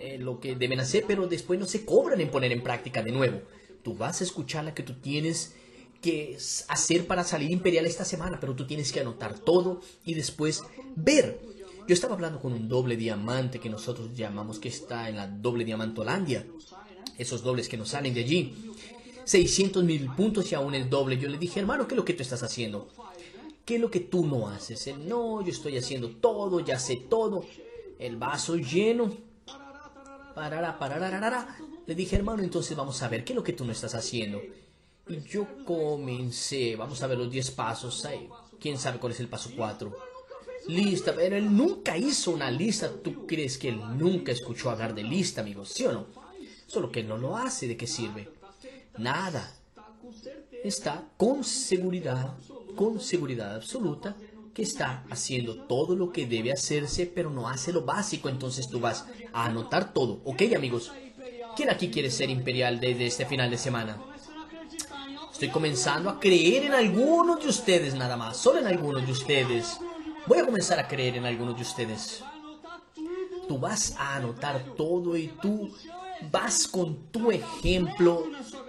eh, 0.00 0.18
lo 0.18 0.40
que 0.40 0.56
deben 0.56 0.80
hacer, 0.80 1.04
pero 1.06 1.26
después 1.26 1.58
no 1.58 1.66
se 1.66 1.84
cobran 1.84 2.20
en 2.20 2.30
poner 2.30 2.52
en 2.52 2.62
práctica 2.62 3.02
de 3.02 3.12
nuevo. 3.12 3.42
Tú 3.82 3.94
vas 3.94 4.20
a 4.20 4.24
escuchar 4.24 4.64
la 4.64 4.74
que 4.74 4.82
tú 4.82 4.94
tienes 4.94 5.54
que 6.00 6.36
hacer 6.68 7.06
para 7.06 7.22
salir 7.22 7.50
imperial 7.50 7.86
esta 7.86 8.04
semana, 8.04 8.38
pero 8.40 8.54
tú 8.54 8.66
tienes 8.66 8.92
que 8.92 9.00
anotar 9.00 9.38
todo 9.38 9.80
y 10.04 10.14
después 10.14 10.62
ver. 10.96 11.40
Yo 11.86 11.94
estaba 11.94 12.14
hablando 12.14 12.40
con 12.40 12.52
un 12.52 12.68
doble 12.68 12.96
diamante 12.96 13.58
que 13.58 13.68
nosotros 13.68 14.16
llamamos 14.16 14.58
que 14.58 14.68
está 14.68 15.08
en 15.08 15.16
la 15.16 15.26
doble 15.26 15.64
diamantolandia, 15.64 16.46
esos 17.18 17.42
dobles 17.42 17.68
que 17.68 17.76
nos 17.76 17.90
salen 17.90 18.14
de 18.14 18.20
allí. 18.20 18.54
600 19.24 19.84
mil 19.84 20.10
puntos 20.10 20.50
y 20.50 20.54
aún 20.54 20.74
es 20.74 20.88
doble. 20.88 21.18
Yo 21.18 21.28
le 21.28 21.38
dije, 21.38 21.60
hermano, 21.60 21.86
¿qué 21.86 21.94
es 21.94 21.96
lo 21.96 22.04
que 22.04 22.14
tú 22.14 22.22
estás 22.22 22.42
haciendo? 22.42 22.88
¿Qué 23.64 23.76
es 23.76 23.80
lo 23.80 23.90
que 23.90 24.00
tú 24.00 24.26
no 24.26 24.48
haces? 24.48 24.86
Él, 24.88 25.08
no, 25.08 25.42
yo 25.42 25.50
estoy 25.50 25.76
haciendo 25.76 26.10
todo, 26.10 26.60
ya 26.60 26.78
sé 26.78 26.96
todo. 26.96 27.44
El 27.98 28.16
vaso 28.16 28.56
lleno. 28.56 29.12
Parará, 30.34 30.78
parará, 30.78 31.56
Le 31.86 31.94
dije, 31.94 32.16
hermano, 32.16 32.42
entonces 32.42 32.76
vamos 32.76 33.02
a 33.02 33.08
ver, 33.08 33.24
¿qué 33.24 33.32
es 33.32 33.36
lo 33.36 33.44
que 33.44 33.52
tú 33.52 33.64
no 33.64 33.72
estás 33.72 33.94
haciendo? 33.94 34.40
Y 35.08 35.20
yo 35.20 35.46
comencé, 35.64 36.74
vamos 36.74 37.02
a 37.02 37.06
ver 37.06 37.18
los 37.18 37.30
10 37.30 37.50
pasos. 37.52 38.06
¿Quién 38.58 38.78
sabe 38.78 38.98
cuál 38.98 39.12
es 39.12 39.20
el 39.20 39.28
paso 39.28 39.50
4? 39.56 39.92
Lista, 40.68 41.12
pero 41.14 41.36
él 41.36 41.54
nunca 41.54 41.96
hizo 41.96 42.30
una 42.30 42.50
lista. 42.50 42.90
¿Tú 43.02 43.26
crees 43.26 43.58
que 43.58 43.68
él 43.68 43.80
nunca 43.96 44.32
escuchó 44.32 44.70
hablar 44.70 44.94
de 44.94 45.02
lista, 45.02 45.40
amigos? 45.40 45.68
¿Sí 45.68 45.84
o 45.84 45.92
no? 45.92 46.06
Solo 46.66 46.90
que 46.90 47.02
no 47.02 47.18
lo 47.18 47.36
hace, 47.36 47.68
¿de 47.68 47.76
qué 47.76 47.86
sirve? 47.86 48.28
Nada. 48.98 49.50
Está 50.64 51.04
con 51.16 51.44
seguridad, 51.44 52.34
con 52.76 53.00
seguridad 53.00 53.56
absoluta, 53.56 54.16
que 54.54 54.62
está 54.62 55.04
haciendo 55.10 55.56
todo 55.64 55.96
lo 55.96 56.12
que 56.12 56.26
debe 56.26 56.52
hacerse, 56.52 57.06
pero 57.06 57.30
no 57.30 57.48
hace 57.48 57.72
lo 57.72 57.82
básico. 57.82 58.28
Entonces 58.28 58.68
tú 58.68 58.80
vas 58.80 59.06
a 59.32 59.46
anotar 59.46 59.92
todo. 59.92 60.20
¿Ok, 60.24 60.42
amigos? 60.54 60.92
¿Quién 61.56 61.70
aquí 61.70 61.90
quiere 61.90 62.10
ser 62.10 62.30
imperial 62.30 62.80
desde 62.80 63.06
este 63.06 63.26
final 63.26 63.50
de 63.50 63.58
semana? 63.58 63.98
Estoy 65.32 65.48
comenzando 65.48 66.08
a 66.08 66.20
creer 66.20 66.64
en 66.64 66.74
algunos 66.74 67.42
de 67.42 67.48
ustedes 67.48 67.94
nada 67.94 68.16
más, 68.16 68.36
solo 68.36 68.60
en 68.60 68.66
algunos 68.66 69.04
de 69.04 69.12
ustedes. 69.12 69.78
Voy 70.26 70.38
a 70.38 70.44
comenzar 70.44 70.78
a 70.78 70.86
creer 70.86 71.16
en 71.16 71.26
algunos 71.26 71.56
de 71.56 71.62
ustedes. 71.62 72.22
Tú 73.48 73.58
vas 73.58 73.96
a 73.98 74.16
anotar 74.16 74.62
todo 74.76 75.16
y 75.16 75.28
tú 75.42 75.74
vas 76.30 76.66
con 76.68 77.10
tu 77.10 77.30
ejemplo 77.30 78.26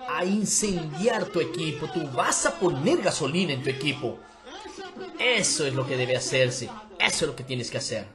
a 0.09 0.25
incendiar 0.25 1.25
tu 1.25 1.39
equipo. 1.39 1.87
Tú 1.93 2.07
vas 2.15 2.45
a 2.45 2.59
poner 2.59 3.01
gasolina 3.01 3.53
en 3.53 3.63
tu 3.63 3.69
equipo. 3.69 4.19
Eso 5.19 5.65
es 5.65 5.73
lo 5.73 5.87
que 5.87 5.97
debe 5.97 6.15
hacerse. 6.15 6.69
Eso 6.99 7.25
es 7.25 7.27
lo 7.27 7.35
que 7.35 7.43
tienes 7.43 7.69
que 7.69 7.77
hacer. 7.77 8.07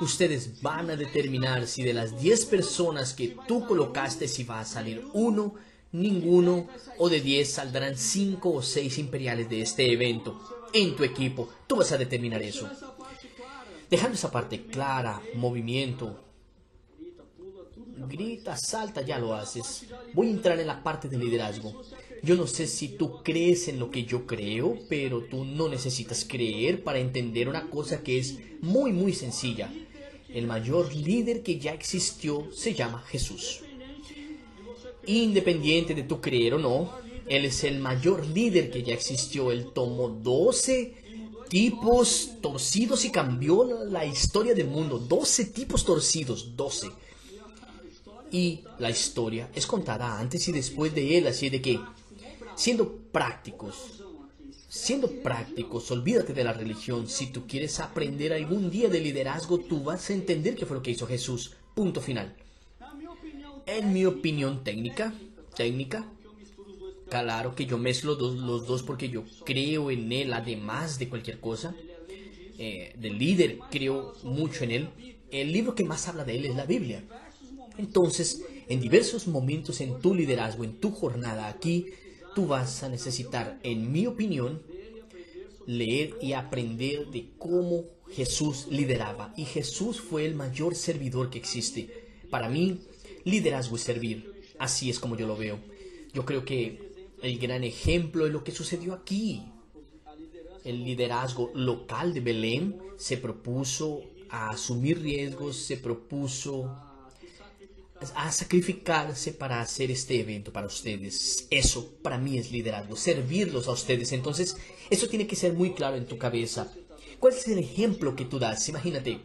Ustedes 0.00 0.60
van 0.60 0.90
a 0.90 0.96
determinar 0.96 1.66
si 1.66 1.82
de 1.82 1.92
las 1.92 2.20
10 2.20 2.46
personas 2.46 3.14
que 3.14 3.36
tú 3.46 3.66
colocaste, 3.66 4.26
si 4.26 4.42
va 4.42 4.60
a 4.60 4.64
salir 4.64 5.06
uno, 5.12 5.54
ninguno, 5.92 6.66
o 6.98 7.08
de 7.08 7.20
10 7.20 7.48
saldrán 7.48 7.96
5 7.96 8.50
o 8.50 8.62
6 8.62 8.98
imperiales 8.98 9.48
de 9.48 9.62
este 9.62 9.92
evento 9.92 10.68
en 10.72 10.96
tu 10.96 11.04
equipo. 11.04 11.48
Tú 11.66 11.76
vas 11.76 11.92
a 11.92 11.98
determinar 11.98 12.42
eso. 12.42 12.68
Dejando 13.90 14.14
esa 14.14 14.30
parte 14.30 14.64
clara, 14.66 15.20
movimiento, 15.34 16.18
grita, 18.12 18.56
salta, 18.56 19.00
ya 19.02 19.18
lo 19.18 19.34
haces. 19.34 19.86
Voy 20.12 20.28
a 20.28 20.30
entrar 20.30 20.60
en 20.60 20.66
la 20.66 20.82
parte 20.82 21.08
de 21.08 21.16
liderazgo. 21.16 21.82
Yo 22.22 22.36
no 22.36 22.46
sé 22.46 22.68
si 22.68 22.88
tú 22.88 23.22
crees 23.24 23.66
en 23.66 23.80
lo 23.80 23.90
que 23.90 24.04
yo 24.04 24.26
creo, 24.26 24.78
pero 24.88 25.22
tú 25.22 25.44
no 25.44 25.68
necesitas 25.68 26.24
creer 26.24 26.84
para 26.84 27.00
entender 27.00 27.48
una 27.48 27.68
cosa 27.68 28.04
que 28.04 28.18
es 28.18 28.38
muy, 28.60 28.92
muy 28.92 29.12
sencilla. 29.12 29.72
El 30.28 30.46
mayor 30.46 30.94
líder 30.94 31.42
que 31.42 31.58
ya 31.58 31.72
existió 31.72 32.46
se 32.52 32.74
llama 32.74 33.02
Jesús. 33.08 33.62
Independiente 35.06 35.94
de 35.94 36.04
tu 36.04 36.20
creer 36.20 36.54
o 36.54 36.58
no, 36.58 36.92
Él 37.26 37.44
es 37.44 37.64
el 37.64 37.80
mayor 37.80 38.24
líder 38.24 38.70
que 38.70 38.84
ya 38.84 38.94
existió. 38.94 39.50
Él 39.50 39.72
tomó 39.74 40.08
12 40.08 40.94
tipos 41.48 42.34
torcidos 42.40 43.04
y 43.04 43.10
cambió 43.10 43.84
la 43.86 44.04
historia 44.06 44.54
del 44.54 44.68
mundo. 44.68 44.98
12 44.98 45.46
tipos 45.46 45.84
torcidos, 45.84 46.56
12 46.56 47.01
y 48.32 48.64
la 48.78 48.90
historia 48.90 49.50
es 49.54 49.66
contada 49.66 50.18
antes 50.18 50.48
y 50.48 50.52
después 50.52 50.94
de 50.94 51.18
él, 51.18 51.26
así 51.26 51.50
de 51.50 51.60
que, 51.60 51.78
siendo 52.56 52.96
prácticos, 53.12 54.02
siendo 54.68 55.08
prácticos, 55.22 55.90
olvídate 55.90 56.32
de 56.32 56.42
la 56.42 56.54
religión. 56.54 57.06
Si 57.06 57.26
tú 57.26 57.46
quieres 57.46 57.78
aprender 57.78 58.32
algún 58.32 58.70
día 58.70 58.88
de 58.88 59.00
liderazgo, 59.00 59.58
tú 59.58 59.84
vas 59.84 60.08
a 60.08 60.14
entender 60.14 60.56
qué 60.56 60.64
fue 60.64 60.78
lo 60.78 60.82
que 60.82 60.92
hizo 60.92 61.06
Jesús. 61.06 61.52
Punto 61.74 62.00
final. 62.00 62.34
En 63.66 63.92
mi 63.92 64.06
opinión 64.06 64.64
técnica, 64.64 65.12
técnica, 65.54 66.06
claro 67.10 67.54
que 67.54 67.66
yo 67.66 67.76
mezclo 67.76 68.14
los 68.14 68.66
dos 68.66 68.82
porque 68.82 69.10
yo 69.10 69.24
creo 69.44 69.90
en 69.90 70.10
él, 70.10 70.32
además 70.32 70.98
de 70.98 71.10
cualquier 71.10 71.38
cosa. 71.38 71.74
Eh, 72.58 72.94
del 72.98 73.18
líder, 73.18 73.58
creo 73.70 74.14
mucho 74.22 74.64
en 74.64 74.70
él. 74.70 74.88
El 75.30 75.52
libro 75.52 75.74
que 75.74 75.84
más 75.84 76.08
habla 76.08 76.24
de 76.24 76.36
él 76.36 76.46
es 76.46 76.56
la 76.56 76.64
Biblia. 76.64 77.02
Entonces, 77.78 78.42
en 78.68 78.80
diversos 78.80 79.26
momentos 79.26 79.80
en 79.80 80.00
tu 80.00 80.14
liderazgo, 80.14 80.64
en 80.64 80.78
tu 80.78 80.90
jornada 80.90 81.48
aquí, 81.48 81.86
tú 82.34 82.46
vas 82.46 82.82
a 82.82 82.88
necesitar, 82.88 83.58
en 83.62 83.92
mi 83.92 84.06
opinión, 84.06 84.62
leer 85.66 86.16
y 86.20 86.32
aprender 86.32 87.08
de 87.08 87.30
cómo 87.38 87.84
Jesús 88.10 88.66
lideraba. 88.70 89.32
Y 89.36 89.44
Jesús 89.44 90.00
fue 90.00 90.26
el 90.26 90.34
mayor 90.34 90.74
servidor 90.74 91.30
que 91.30 91.38
existe. 91.38 91.88
Para 92.30 92.48
mí, 92.48 92.80
liderazgo 93.24 93.76
es 93.76 93.82
servir. 93.82 94.32
Así 94.58 94.90
es 94.90 94.98
como 94.98 95.16
yo 95.16 95.26
lo 95.26 95.36
veo. 95.36 95.58
Yo 96.12 96.24
creo 96.24 96.44
que 96.44 96.92
el 97.22 97.38
gran 97.38 97.64
ejemplo 97.64 98.26
es 98.26 98.32
lo 98.32 98.44
que 98.44 98.52
sucedió 98.52 98.94
aquí. 98.94 99.42
El 100.64 100.84
liderazgo 100.84 101.50
local 101.54 102.14
de 102.14 102.20
Belén 102.20 102.78
se 102.96 103.16
propuso 103.16 104.02
a 104.28 104.50
asumir 104.50 105.00
riesgos, 105.00 105.56
se 105.56 105.76
propuso 105.76 106.76
a 108.16 108.32
sacrificarse 108.32 109.32
para 109.32 109.60
hacer 109.60 109.90
este 109.90 110.20
evento 110.20 110.52
para 110.52 110.66
ustedes. 110.66 111.46
Eso 111.50 111.94
para 112.02 112.18
mí 112.18 112.38
es 112.38 112.50
liderazgo, 112.50 112.96
servirlos 112.96 113.68
a 113.68 113.72
ustedes. 113.72 114.12
Entonces, 114.12 114.56
eso 114.90 115.08
tiene 115.08 115.26
que 115.26 115.36
ser 115.36 115.52
muy 115.52 115.72
claro 115.72 115.96
en 115.96 116.06
tu 116.06 116.18
cabeza. 116.18 116.72
¿Cuál 117.20 117.34
es 117.34 117.46
el 117.46 117.58
ejemplo 117.58 118.16
que 118.16 118.24
tú 118.24 118.38
das? 118.38 118.68
Imagínate, 118.68 119.20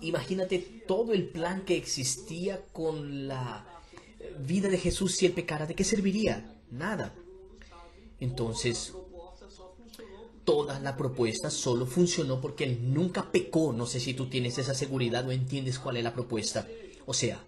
imagínate 0.00 0.58
todo 0.86 1.14
el 1.14 1.28
plan 1.28 1.64
que 1.64 1.76
existía 1.76 2.64
con 2.72 3.28
la 3.28 3.66
vida 4.46 4.68
de 4.68 4.78
Jesús 4.78 5.16
si 5.16 5.26
él 5.26 5.32
pecara. 5.32 5.66
¿De 5.66 5.74
qué 5.74 5.84
serviría? 5.84 6.54
Nada. 6.70 7.14
Entonces, 8.20 8.92
toda 10.44 10.80
la 10.80 10.96
propuesta 10.96 11.50
solo 11.50 11.86
funcionó 11.86 12.40
porque 12.40 12.64
él 12.64 12.92
nunca 12.92 13.30
pecó. 13.30 13.72
No 13.72 13.86
sé 13.86 14.00
si 14.00 14.14
tú 14.14 14.28
tienes 14.28 14.58
esa 14.58 14.74
seguridad 14.74 15.26
o 15.26 15.32
entiendes 15.32 15.78
cuál 15.78 15.98
es 15.98 16.04
la 16.04 16.14
propuesta. 16.14 16.66
O 17.06 17.14
sea, 17.14 17.42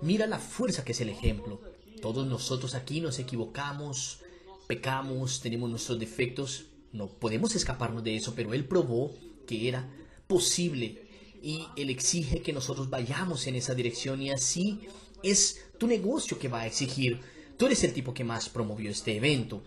Mira 0.00 0.26
la 0.26 0.38
fuerza 0.38 0.84
que 0.84 0.92
es 0.92 1.00
el 1.00 1.08
ejemplo. 1.08 1.60
Todos 2.00 2.26
nosotros 2.26 2.74
aquí 2.74 3.00
nos 3.00 3.18
equivocamos, 3.18 4.20
pecamos, 4.66 5.40
tenemos 5.40 5.68
nuestros 5.68 5.98
defectos. 5.98 6.66
No 6.92 7.08
podemos 7.08 7.54
escaparnos 7.56 8.04
de 8.04 8.16
eso, 8.16 8.34
pero 8.34 8.54
Él 8.54 8.64
probó 8.64 9.12
que 9.46 9.68
era 9.68 9.88
posible 10.26 11.02
y 11.42 11.66
Él 11.76 11.90
exige 11.90 12.42
que 12.42 12.52
nosotros 12.52 12.88
vayamos 12.88 13.46
en 13.46 13.56
esa 13.56 13.74
dirección 13.74 14.22
y 14.22 14.30
así 14.30 14.80
es 15.22 15.64
tu 15.78 15.86
negocio 15.86 16.38
que 16.38 16.48
va 16.48 16.60
a 16.60 16.66
exigir. 16.66 17.20
Tú 17.56 17.66
eres 17.66 17.82
el 17.82 17.92
tipo 17.92 18.14
que 18.14 18.24
más 18.24 18.48
promovió 18.48 18.90
este 18.90 19.16
evento. 19.16 19.62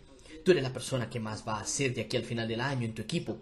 Tú 0.45 0.51
eres 0.51 0.63
la 0.63 0.73
persona 0.73 1.09
que 1.09 1.19
más 1.19 1.45
va 1.45 1.57
a 1.57 1.61
hacer 1.61 1.93
de 1.93 2.01
aquí 2.01 2.15
al 2.15 2.23
final 2.23 2.47
del 2.47 2.61
año 2.61 2.85
en 2.85 2.93
tu 2.93 3.01
equipo. 3.01 3.37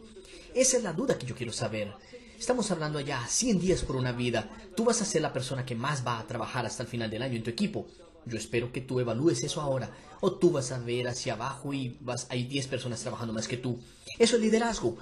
Esa 0.55 0.77
es 0.77 0.83
la 0.83 0.93
duda 0.93 1.17
que 1.19 1.27
yo 1.27 1.35
quiero 1.35 1.53
saber. 1.53 1.93
Estamos 2.39 2.71
hablando 2.71 3.01
ya 3.01 3.27
100 3.27 3.59
días 3.59 3.83
por 3.83 3.97
una 3.97 4.13
vida. 4.13 4.49
Tú 4.73 4.85
vas 4.85 5.01
a 5.01 5.05
ser 5.05 5.21
la 5.21 5.33
persona 5.33 5.65
que 5.65 5.75
más 5.75 6.07
va 6.07 6.19
a 6.19 6.25
trabajar 6.25 6.65
hasta 6.65 6.83
el 6.83 6.89
final 6.89 7.09
del 7.09 7.21
año 7.21 7.35
en 7.35 7.43
tu 7.43 7.49
equipo. 7.49 7.85
Yo 8.25 8.37
espero 8.37 8.71
que 8.71 8.79
tú 8.79 9.01
evalúes 9.01 9.43
eso 9.43 9.59
ahora. 9.59 9.91
O 10.21 10.31
tú 10.31 10.49
vas 10.49 10.71
a 10.71 10.79
ver 10.79 11.09
hacia 11.09 11.33
abajo 11.33 11.73
y 11.73 11.97
vas, 11.99 12.27
hay 12.29 12.45
10 12.45 12.67
personas 12.67 13.01
trabajando 13.01 13.33
más 13.33 13.45
que 13.45 13.57
tú. 13.57 13.77
Eso 14.17 14.37
es 14.37 14.41
liderazgo. 14.41 14.97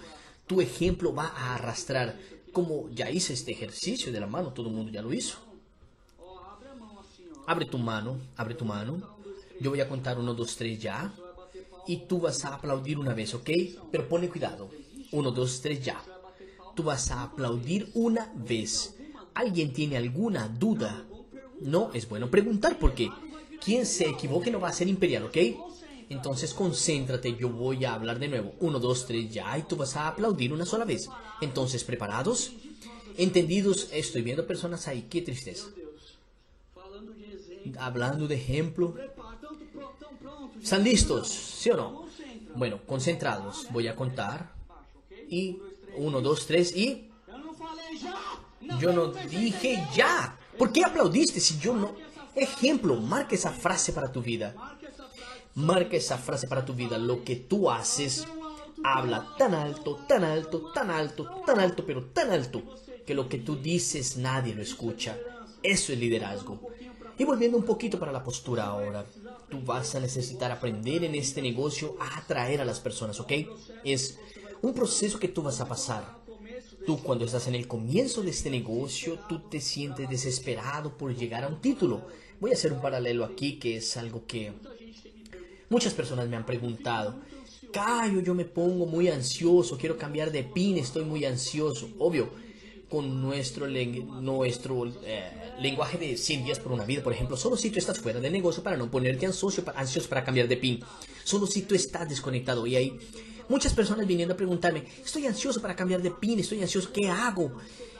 Tu 0.47 0.61
ejemplo 0.61 1.13
va 1.13 1.27
a 1.27 1.53
arrastrar. 1.53 2.17
Como 2.51 2.89
ya 2.89 3.11
hice 3.11 3.33
este 3.33 3.51
ejercicio 3.51 4.11
de 4.11 4.19
la 4.19 4.27
mano, 4.27 4.51
todo 4.51 4.69
el 4.69 4.73
mundo 4.73 4.91
ya 4.91 5.03
lo 5.03 5.13
hizo. 5.13 5.37
Abre 7.45 7.67
tu 7.67 7.77
mano, 7.77 8.17
abre 8.35 8.55
tu 8.55 8.65
mano. 8.65 9.15
Yo 9.61 9.69
voy 9.69 9.81
a 9.81 9.87
contar 9.87 10.17
1, 10.17 10.33
2, 10.33 10.55
3 10.55 10.79
ya. 10.79 11.13
Y 11.85 12.07
tú 12.07 12.19
vas 12.19 12.43
a 12.45 12.55
aplaudir 12.55 12.97
una 12.97 13.13
vez, 13.13 13.35
¿ok? 13.35 13.49
Pero 13.91 14.09
pone 14.09 14.27
cuidado. 14.27 14.71
1, 15.11 15.31
2, 15.31 15.61
3 15.61 15.85
ya 15.85 16.03
tú 16.77 16.83
vas 16.83 17.09
a 17.09 17.23
aplaudir 17.23 17.89
una 17.95 18.31
vez. 18.35 18.95
¿Alguien 19.33 19.73
tiene 19.73 19.97
alguna 19.97 20.47
duda? 20.47 21.05
No, 21.59 21.89
es 21.91 22.07
bueno 22.07 22.29
preguntar 22.29 22.77
porque 22.77 23.09
quien 23.59 23.85
se 23.87 24.07
equivoque 24.07 24.51
no 24.51 24.59
va 24.59 24.69
a 24.69 24.73
ser 24.73 24.87
imperial, 24.87 25.23
¿ok? 25.23 25.37
Entonces 26.09 26.53
concéntrate, 26.53 27.35
yo 27.35 27.49
voy 27.49 27.83
a 27.83 27.95
hablar 27.95 28.19
de 28.19 28.27
nuevo. 28.27 28.53
Uno, 28.59 28.79
dos, 28.79 29.07
tres, 29.07 29.33
ya, 29.33 29.57
y 29.57 29.63
tú 29.63 29.75
vas 29.75 29.95
a 29.97 30.07
aplaudir 30.07 30.53
una 30.53 30.65
sola 30.67 30.85
vez. 30.85 31.09
Entonces, 31.41 31.83
¿preparados? 31.83 32.53
¿Entendidos? 33.17 33.89
Estoy 33.91 34.21
viendo 34.21 34.45
personas 34.45 34.87
ahí, 34.87 35.07
qué 35.09 35.23
tristeza. 35.23 35.65
Hablando 37.79 38.27
de 38.27 38.35
ejemplo. 38.35 38.95
¿Están 40.61 40.83
listos? 40.83 41.27
¿Sí 41.27 41.71
o 41.71 41.75
no? 41.75 42.05
Bueno, 42.55 42.79
concentrados. 42.85 43.65
Voy 43.71 43.87
a 43.87 43.95
contar. 43.95 44.53
Y 45.27 45.57
uno, 45.97 46.21
dos, 46.21 46.45
tres 46.45 46.75
y... 46.75 47.09
Yo 48.79 48.91
no 48.91 49.07
dije 49.07 49.83
ya. 49.95 50.37
¿Por 50.57 50.71
qué 50.71 50.83
aplaudiste 50.83 51.39
si 51.39 51.59
yo 51.59 51.75
no... 51.75 51.95
Ejemplo, 52.35 52.95
marca 52.95 53.35
esa 53.35 53.51
frase 53.51 53.93
para 53.93 54.11
tu 54.11 54.21
vida. 54.21 54.55
Marca 55.55 55.97
esa 55.97 56.17
frase 56.17 56.47
para 56.47 56.65
tu 56.65 56.73
vida. 56.73 56.97
Lo 56.97 57.23
que 57.23 57.35
tú 57.35 57.69
haces 57.71 58.27
habla 58.83 59.35
tan 59.37 59.53
alto, 59.55 59.99
tan 60.07 60.23
alto, 60.23 60.71
tan 60.73 60.91
alto, 60.91 61.41
tan 61.45 61.59
alto, 61.59 61.85
pero 61.85 62.05
tan 62.05 62.31
alto, 62.31 62.61
que 63.05 63.15
lo 63.15 63.27
que 63.27 63.39
tú 63.39 63.55
dices 63.55 64.17
nadie 64.17 64.53
lo 64.53 64.61
escucha. 64.61 65.17
Eso 65.63 65.93
es 65.93 65.99
liderazgo. 65.99 66.59
Y 67.17 67.23
volviendo 67.23 67.57
un 67.57 67.65
poquito 67.65 67.97
para 67.97 68.11
la 68.11 68.23
postura 68.23 68.65
ahora, 68.65 69.03
tú 69.49 69.61
vas 69.61 69.95
a 69.95 69.99
necesitar 69.99 70.51
aprender 70.51 71.03
en 71.03 71.15
este 71.15 71.41
negocio 71.41 71.95
a 71.99 72.19
atraer 72.19 72.61
a 72.61 72.65
las 72.65 72.79
personas, 72.79 73.19
¿ok? 73.19 73.31
Es 73.83 74.19
un 74.61 74.73
proceso 74.73 75.19
que 75.19 75.27
tú 75.27 75.41
vas 75.41 75.59
a 75.61 75.67
pasar. 75.67 76.17
Tú 76.85 76.97
cuando 77.03 77.25
estás 77.25 77.47
en 77.47 77.55
el 77.55 77.67
comienzo 77.67 78.21
de 78.21 78.29
este 78.29 78.49
negocio, 78.49 79.19
tú 79.27 79.39
te 79.49 79.59
sientes 79.59 80.09
desesperado 80.09 80.97
por 80.97 81.15
llegar 81.15 81.43
a 81.43 81.47
un 81.47 81.61
título. 81.61 82.01
Voy 82.39 82.51
a 82.51 82.53
hacer 82.53 82.71
un 82.71 82.81
paralelo 82.81 83.25
aquí 83.25 83.59
que 83.59 83.77
es 83.77 83.97
algo 83.97 84.25
que 84.25 84.53
muchas 85.69 85.93
personas 85.93 86.27
me 86.29 86.37
han 86.37 86.45
preguntado. 86.45 87.15
Cayo, 87.71 88.21
yo 88.21 88.33
me 88.33 88.45
pongo 88.45 88.85
muy 88.85 89.09
ansioso, 89.09 89.77
quiero 89.77 89.97
cambiar 89.97 90.31
de 90.31 90.43
pin, 90.43 90.77
estoy 90.77 91.03
muy 91.03 91.25
ansioso. 91.25 91.89
Obvio, 91.99 92.29
con 92.89 93.21
nuestro, 93.21 93.67
nuestro 93.67 94.85
eh, 95.03 95.29
lenguaje 95.59 95.97
de 95.97 96.15
100 96.15 96.45
días 96.45 96.59
por 96.59 96.71
una 96.71 96.85
vida, 96.85 97.03
por 97.03 97.11
ejemplo, 97.11 97.35
solo 97.35 97.57
si 97.57 97.69
tú 97.69 97.79
estás 97.79 97.99
fuera 97.99 98.21
del 98.21 98.31
negocio 98.31 98.63
para 98.63 98.77
no 98.77 98.89
ponerte 98.89 99.25
ansioso, 99.25 99.63
ansioso 99.75 100.07
para 100.07 100.23
cambiar 100.23 100.47
de 100.47 100.57
pin, 100.57 100.79
solo 101.23 101.47
si 101.47 101.63
tú 101.63 101.75
estás 101.75 102.07
desconectado. 102.07 102.65
Y 102.65 102.77
hay 102.77 102.97
muchas 103.49 103.73
personas 103.73 104.07
viniendo 104.07 104.33
a 104.33 104.37
preguntarme, 104.37 104.83
estoy 105.03 105.25
ansioso 105.25 105.61
para 105.61 105.75
cambiar 105.75 106.01
de 106.01 106.11
pin, 106.11 106.39
estoy 106.39 106.61
ansioso, 106.61 106.91
¿qué 106.91 107.09
hago? 107.09 107.51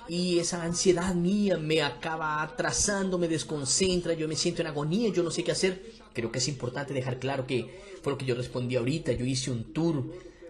Y 0.07 0.39
esa 0.39 0.63
ansiedad 0.63 1.13
mía 1.13 1.57
me 1.57 1.81
acaba 1.81 2.41
atrasando, 2.41 3.17
me 3.17 3.27
desconcentra, 3.27 4.13
yo 4.13 4.27
me 4.27 4.35
siento 4.35 4.61
en 4.61 4.67
agonía, 4.67 5.09
yo 5.09 5.21
no 5.21 5.31
sé 5.31 5.43
qué 5.43 5.51
hacer. 5.51 5.91
Creo 6.13 6.31
que 6.31 6.39
es 6.39 6.47
importante 6.47 6.93
dejar 6.93 7.19
claro 7.19 7.45
que 7.45 7.81
fue 8.01 8.13
lo 8.13 8.17
que 8.17 8.25
yo 8.25 8.35
respondí 8.35 8.75
ahorita, 8.77 9.11
yo 9.11 9.25
hice 9.25 9.51
un 9.51 9.73
tour 9.73 10.05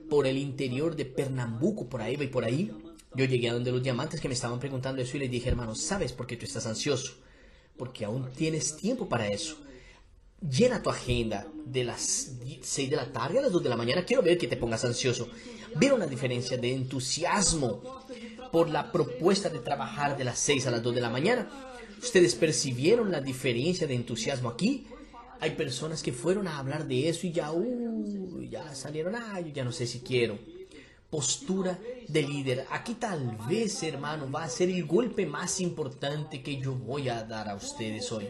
por 0.10 0.28
el 0.28 0.38
interior 0.38 0.96
de 0.96 1.06
Pernambuco, 1.06 1.88
por 1.88 2.02
ahí 2.02 2.18
y 2.20 2.28
por 2.28 2.46
ahí, 2.46 2.72
yo 3.16 3.26
llegué 3.26 3.50
a 3.50 3.54
donde 3.54 3.72
los 3.72 3.84
diamantes 3.84 4.22
que 4.22 4.28
me 4.28 4.36
estaban 4.36 4.60
preguntando 4.60 5.02
eso 5.02 5.18
y 5.18 5.22
les 5.22 5.32
dije, 5.32 5.50
hermano, 5.50 5.74
¿sabes 5.76 6.14
por 6.14 6.28
qué 6.28 6.38
tú 6.38 6.46
estás 6.46 6.68
ansioso? 6.68 7.14
Porque 7.78 8.06
aún 8.06 8.30
tienes 8.36 8.78
tiempo 8.78 9.10
para 9.10 9.28
eso. 9.28 9.58
Llena 10.42 10.84
tu 10.84 10.90
agenda 10.90 11.48
de 11.66 11.84
las 11.84 12.32
6 12.62 12.90
de 12.90 12.96
la 12.96 13.12
tarde 13.12 13.40
a 13.40 13.42
las 13.42 13.52
2 13.52 13.64
de 13.64 13.70
la 13.70 13.78
mañana. 13.78 14.06
Quiero 14.06 14.22
ver 14.22 14.38
que 14.38 14.48
te 14.48 14.56
pongas 14.56 14.86
ansioso. 14.86 15.30
Ver 15.76 15.94
una 15.94 16.06
diferencia 16.06 16.58
de 16.58 16.74
entusiasmo 16.74 17.82
por 18.52 18.70
la 18.70 18.92
propuesta 18.92 19.50
de 19.50 19.60
trabajar 19.60 20.16
de 20.16 20.24
las 20.24 20.38
6 20.40 20.68
a 20.68 20.72
las 20.72 20.84
2 20.84 20.96
de 20.96 21.02
la 21.02 21.10
mañana. 21.10 21.50
¿Ustedes 22.02 22.36
percibieron 22.36 23.12
la 23.12 23.20
diferencia 23.20 23.88
de 23.88 23.96
entusiasmo 23.96 24.50
aquí? 24.50 24.86
Hay 25.40 25.52
personas 25.52 26.04
que 26.04 26.14
fueron 26.14 26.48
a 26.48 26.60
hablar 26.60 26.88
de 26.88 27.10
eso 27.10 27.26
y 27.26 27.32
ya, 27.32 27.52
uh, 27.52 28.42
ya 28.44 28.74
salieron, 28.76 29.16
ah, 29.16 29.40
yo 29.40 29.50
ya 29.50 29.64
no 29.64 29.72
sé 29.72 29.88
si 29.88 30.00
quiero 30.00 30.38
postura 31.10 31.80
de 32.08 32.22
líder. 32.22 32.66
Aquí 32.72 32.96
tal 32.96 33.38
vez, 33.50 33.82
hermano, 33.84 34.30
va 34.30 34.44
a 34.44 34.50
ser 34.50 34.70
el 34.70 34.86
golpe 34.86 35.26
más 35.26 35.62
importante 35.62 36.42
que 36.42 36.58
yo 36.58 36.74
voy 36.74 37.10
a 37.10 37.24
dar 37.24 37.50
a 37.50 37.56
ustedes 37.56 38.12
hoy. 38.12 38.28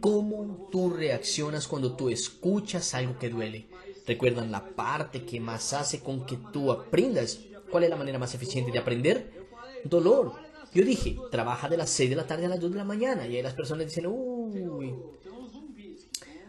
¿Cómo 0.00 0.68
tú 0.70 0.90
reaccionas 0.90 1.66
cuando 1.66 1.94
tú 1.94 2.08
escuchas 2.08 2.94
algo 2.94 3.18
que 3.18 3.28
duele? 3.28 3.68
¿Recuerdan 4.06 4.52
la 4.52 4.64
parte 4.64 5.24
que 5.24 5.40
más 5.40 5.72
hace 5.72 6.00
con 6.00 6.24
que 6.26 6.38
tú 6.52 6.70
aprendas? 6.70 7.40
¿Cuál 7.70 7.84
es 7.84 7.90
la 7.90 7.96
manera 7.96 8.18
más 8.18 8.34
eficiente 8.34 8.70
de 8.70 8.78
aprender? 8.78 9.48
Dolor. 9.84 10.32
Yo 10.72 10.84
dije, 10.84 11.16
trabaja 11.30 11.68
de 11.68 11.76
las 11.76 11.90
6 11.90 12.10
de 12.10 12.16
la 12.16 12.26
tarde 12.26 12.46
a 12.46 12.48
las 12.48 12.60
2 12.60 12.72
de 12.72 12.76
la 12.76 12.84
mañana. 12.84 13.26
Y 13.26 13.36
ahí 13.36 13.42
las 13.42 13.54
personas 13.54 13.86
dicen, 13.86 14.06
uy, 14.06 14.94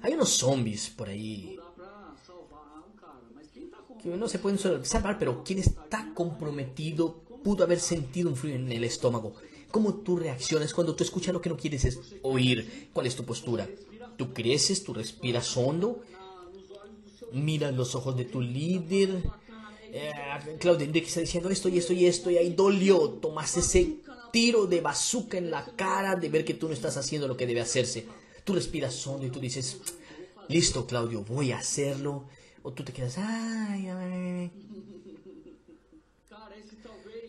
hay 0.01 0.13
unos 0.13 0.29
zombies 0.29 0.89
por 0.89 1.09
ahí 1.09 1.59
que 4.01 4.09
no 4.09 4.27
se 4.27 4.39
pueden 4.39 4.59
salvar, 4.85 5.17
pero 5.17 5.43
quien 5.43 5.59
está 5.59 6.11
comprometido 6.13 7.21
pudo 7.43 7.63
haber 7.63 7.79
sentido 7.79 8.29
un 8.29 8.35
frío 8.35 8.55
en 8.55 8.71
el 8.71 8.83
estómago. 8.83 9.33
¿Cómo 9.71 9.95
tú 9.95 10.17
reaccionas 10.17 10.73
cuando 10.73 10.95
tú 10.95 11.03
escuchas 11.03 11.33
lo 11.33 11.41
que 11.41 11.49
no 11.49 11.57
quieres 11.57 11.99
oír? 12.21 12.89
¿Cuál 12.93 13.07
es 13.07 13.15
tu 13.15 13.25
postura? 13.25 13.67
¿Tú 14.17 14.33
creces? 14.33 14.83
¿Tú 14.83 14.93
respiras 14.93 15.55
hondo? 15.57 16.01
Miras 17.33 17.75
los 17.75 17.93
ojos 17.95 18.15
de 18.15 18.25
tu 18.25 18.41
líder. 18.41 19.23
Eh, 19.91 20.11
Claudio 20.59 20.85
Enrique 20.85 21.07
está 21.07 21.21
diciendo 21.21 21.49
esto 21.49 21.69
y 21.69 21.77
esto 21.77 21.93
y 21.93 22.05
esto 22.05 22.31
y 22.31 22.37
ahí 22.37 22.53
dolió. 22.53 23.09
Tomas 23.09 23.57
ese 23.57 23.97
tiro 24.31 24.65
de 24.65 24.81
bazooka 24.81 25.37
en 25.37 25.51
la 25.51 25.65
cara 25.75 26.15
de 26.15 26.29
ver 26.29 26.45
que 26.45 26.53
tú 26.53 26.67
no 26.67 26.73
estás 26.73 26.97
haciendo 26.97 27.27
lo 27.27 27.37
que 27.37 27.47
debe 27.47 27.61
hacerse. 27.61 28.05
Tú 28.43 28.53
respiras 28.53 29.05
hondo 29.05 29.25
y 29.25 29.29
tú 29.29 29.39
dices, 29.39 29.77
listo 30.47 30.87
Claudio, 30.87 31.23
voy 31.23 31.51
a 31.51 31.59
hacerlo 31.59 32.25
o 32.63 32.71
tú 32.71 32.83
te 32.83 32.93
quedas, 32.93 33.17
ay, 33.17 33.87
ay. 33.87 34.51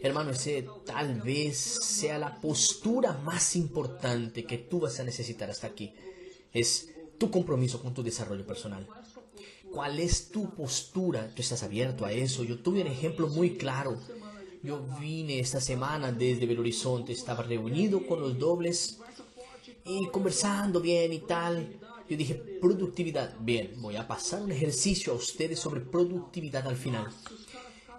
Hermano, 0.00 0.30
ese 0.30 0.66
tal 0.86 1.20
vez 1.22 1.58
sea 1.58 2.18
la 2.18 2.40
postura 2.40 3.12
más 3.24 3.56
importante 3.56 4.44
que 4.44 4.58
tú 4.58 4.80
vas 4.80 5.00
a 5.00 5.04
necesitar 5.04 5.50
hasta 5.50 5.66
aquí. 5.66 5.92
Es 6.52 6.90
tu 7.18 7.30
compromiso 7.30 7.82
con 7.82 7.94
tu 7.94 8.02
desarrollo 8.02 8.46
personal. 8.46 8.86
¿Cuál 9.72 9.98
es 9.98 10.30
tu 10.30 10.54
postura? 10.54 11.28
¿Tú 11.34 11.42
estás 11.42 11.62
abierto 11.62 12.04
a 12.04 12.12
eso? 12.12 12.44
Yo 12.44 12.58
tuve 12.58 12.80
un 12.80 12.86
ejemplo 12.86 13.28
muy 13.28 13.56
claro. 13.56 13.98
Yo 14.62 14.84
vine 15.00 15.40
esta 15.40 15.60
semana 15.60 16.10
desde 16.12 16.46
Belo 16.46 16.60
Horizonte, 16.60 17.12
estaba 17.12 17.42
reunido 17.42 18.06
con 18.06 18.20
los 18.20 18.38
dobles 18.38 18.98
y 19.84 20.06
conversando 20.08 20.80
bien 20.80 21.12
y 21.12 21.20
tal. 21.20 21.76
Yo 22.08 22.16
dije, 22.16 22.34
productividad. 22.34 23.36
Bien, 23.40 23.74
voy 23.76 23.96
a 23.96 24.08
pasar 24.08 24.42
un 24.42 24.52
ejercicio 24.52 25.12
a 25.12 25.16
ustedes 25.16 25.58
sobre 25.58 25.80
productividad 25.80 26.66
al 26.66 26.76
final. 26.76 27.08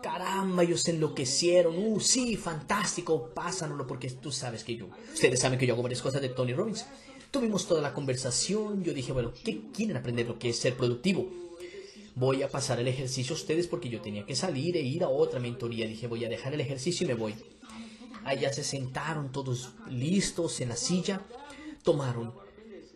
Caramba, 0.02 0.64
ellos 0.64 0.82
se 0.82 0.92
enloquecieron. 0.92 1.76
Uh, 1.78 2.00
sí, 2.00 2.38
fantástico, 2.38 3.30
pásanoslo 3.34 3.86
porque 3.86 4.10
tú 4.10 4.32
sabes 4.32 4.64
que 4.64 4.76
yo, 4.76 4.88
ustedes 5.14 5.40
saben 5.40 5.60
que 5.60 5.66
yo 5.66 5.74
hago 5.74 5.84
varias 5.84 6.02
cosas 6.02 6.22
de 6.22 6.30
Tony 6.30 6.54
Robbins. 6.54 6.86
Tuvimos 7.32 7.68
toda 7.68 7.82
la 7.82 7.94
conversación. 7.94 8.84
Yo 8.84 8.94
dije, 8.94 9.12
bueno, 9.12 9.34
¿qué 9.44 9.62
quieren 9.74 9.98
aprender 9.98 10.28
lo 10.28 10.40
que 10.40 10.50
es 10.50 10.58
ser 10.58 10.76
productivo? 10.76 11.30
Voy 12.16 12.42
a 12.44 12.50
pasar 12.50 12.80
el 12.80 12.88
ejercicio 12.88 13.36
a 13.36 13.38
ustedes 13.38 13.68
porque 13.68 13.90
yo 13.90 14.02
tenía 14.02 14.26
que 14.26 14.36
salir 14.36 14.76
e 14.78 14.82
ir 14.82 15.04
a 15.04 15.10
otra 15.10 15.40
mentoría. 15.40 15.88
Dije, 15.88 16.08
voy 16.08 16.26
a 16.26 16.30
dejar 16.30 16.54
el 16.54 16.62
ejercicio 16.62 17.06
y 17.06 17.08
me 17.08 17.14
voy. 17.14 17.36
Allá 18.26 18.52
se 18.52 18.64
sentaron 18.64 19.32
todos 19.32 19.70
listos 19.90 20.60
en 20.62 20.70
la 20.70 20.76
silla, 20.76 21.22
tomaron 21.84 22.34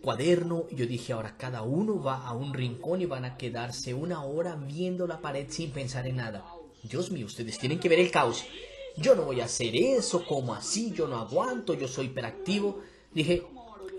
cuaderno. 0.01 0.67
Yo 0.71 0.85
dije, 0.85 1.13
ahora 1.13 1.37
cada 1.37 1.61
uno 1.61 2.01
va 2.01 2.25
a 2.25 2.33
un 2.33 2.53
rincón 2.53 3.01
y 3.01 3.05
van 3.05 3.25
a 3.25 3.37
quedarse 3.37 3.93
una 3.93 4.23
hora 4.23 4.55
viendo 4.55 5.07
la 5.07 5.21
pared 5.21 5.47
sin 5.49 5.71
pensar 5.71 6.07
en 6.07 6.17
nada. 6.17 6.43
Dios 6.84 7.12
mío, 7.12 7.26
ustedes 7.26 7.58
tienen 7.58 7.80
que 7.80 7.89
ver 7.89 8.00
el 8.00 8.12
caos. 8.12 8.43
Yo 8.98 9.15
no 9.15 9.24
voy 9.24 9.41
a 9.41 9.46
hacer 9.46 9.76
eso, 9.76 10.26
como 10.26 10.54
así, 10.54 10.91
yo 10.91 11.08
no 11.08 11.17
aguanto, 11.17 11.74
yo 11.74 11.88
soy 11.88 12.08
hiperactivo. 12.08 12.82
Dije, 13.13 13.43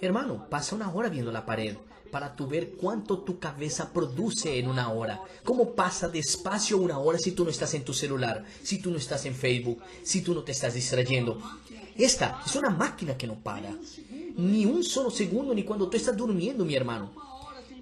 hermano, 0.01 0.47
pasa 0.49 0.77
una 0.77 0.93
hora 0.93 1.09
viendo 1.09 1.33
la 1.33 1.47
pared 1.47 1.77
para 2.11 2.37
tu 2.37 2.47
ver 2.47 2.75
cuánto 2.75 3.19
tu 3.19 3.41
cabeza 3.41 3.93
produce 3.93 4.59
en 4.59 4.69
una 4.69 4.93
hora. 4.93 5.21
¿Cómo 5.43 5.73
pasa 5.73 6.09
despacio 6.09 6.79
una 6.79 6.99
hora 6.99 7.19
si 7.19 7.33
tú 7.33 7.43
no 7.43 7.51
estás 7.51 7.75
en 7.75 7.85
tu 7.85 7.93
celular, 7.93 8.45
si 8.63 8.79
tú 8.79 8.91
no 8.91 8.99
estás 8.99 9.25
en 9.27 9.35
Facebook, 9.35 9.83
si 10.05 10.21
tú 10.21 10.33
no 10.33 10.45
te 10.45 10.53
estás 10.53 10.75
distrayendo? 10.75 11.41
Esta 11.97 12.41
es 12.47 12.55
una 12.55 12.71
máquina 12.71 13.17
que 13.17 13.27
no 13.27 13.35
para 13.35 13.75
ni 14.37 14.67
un 14.67 14.83
solo 14.83 15.11
segundo, 15.11 15.55
ni 15.55 15.63
cuando 15.63 15.89
tú 15.89 15.97
estás 15.97 16.17
durmiendo, 16.17 16.65
mi 16.65 16.75
hermano. 16.75 17.13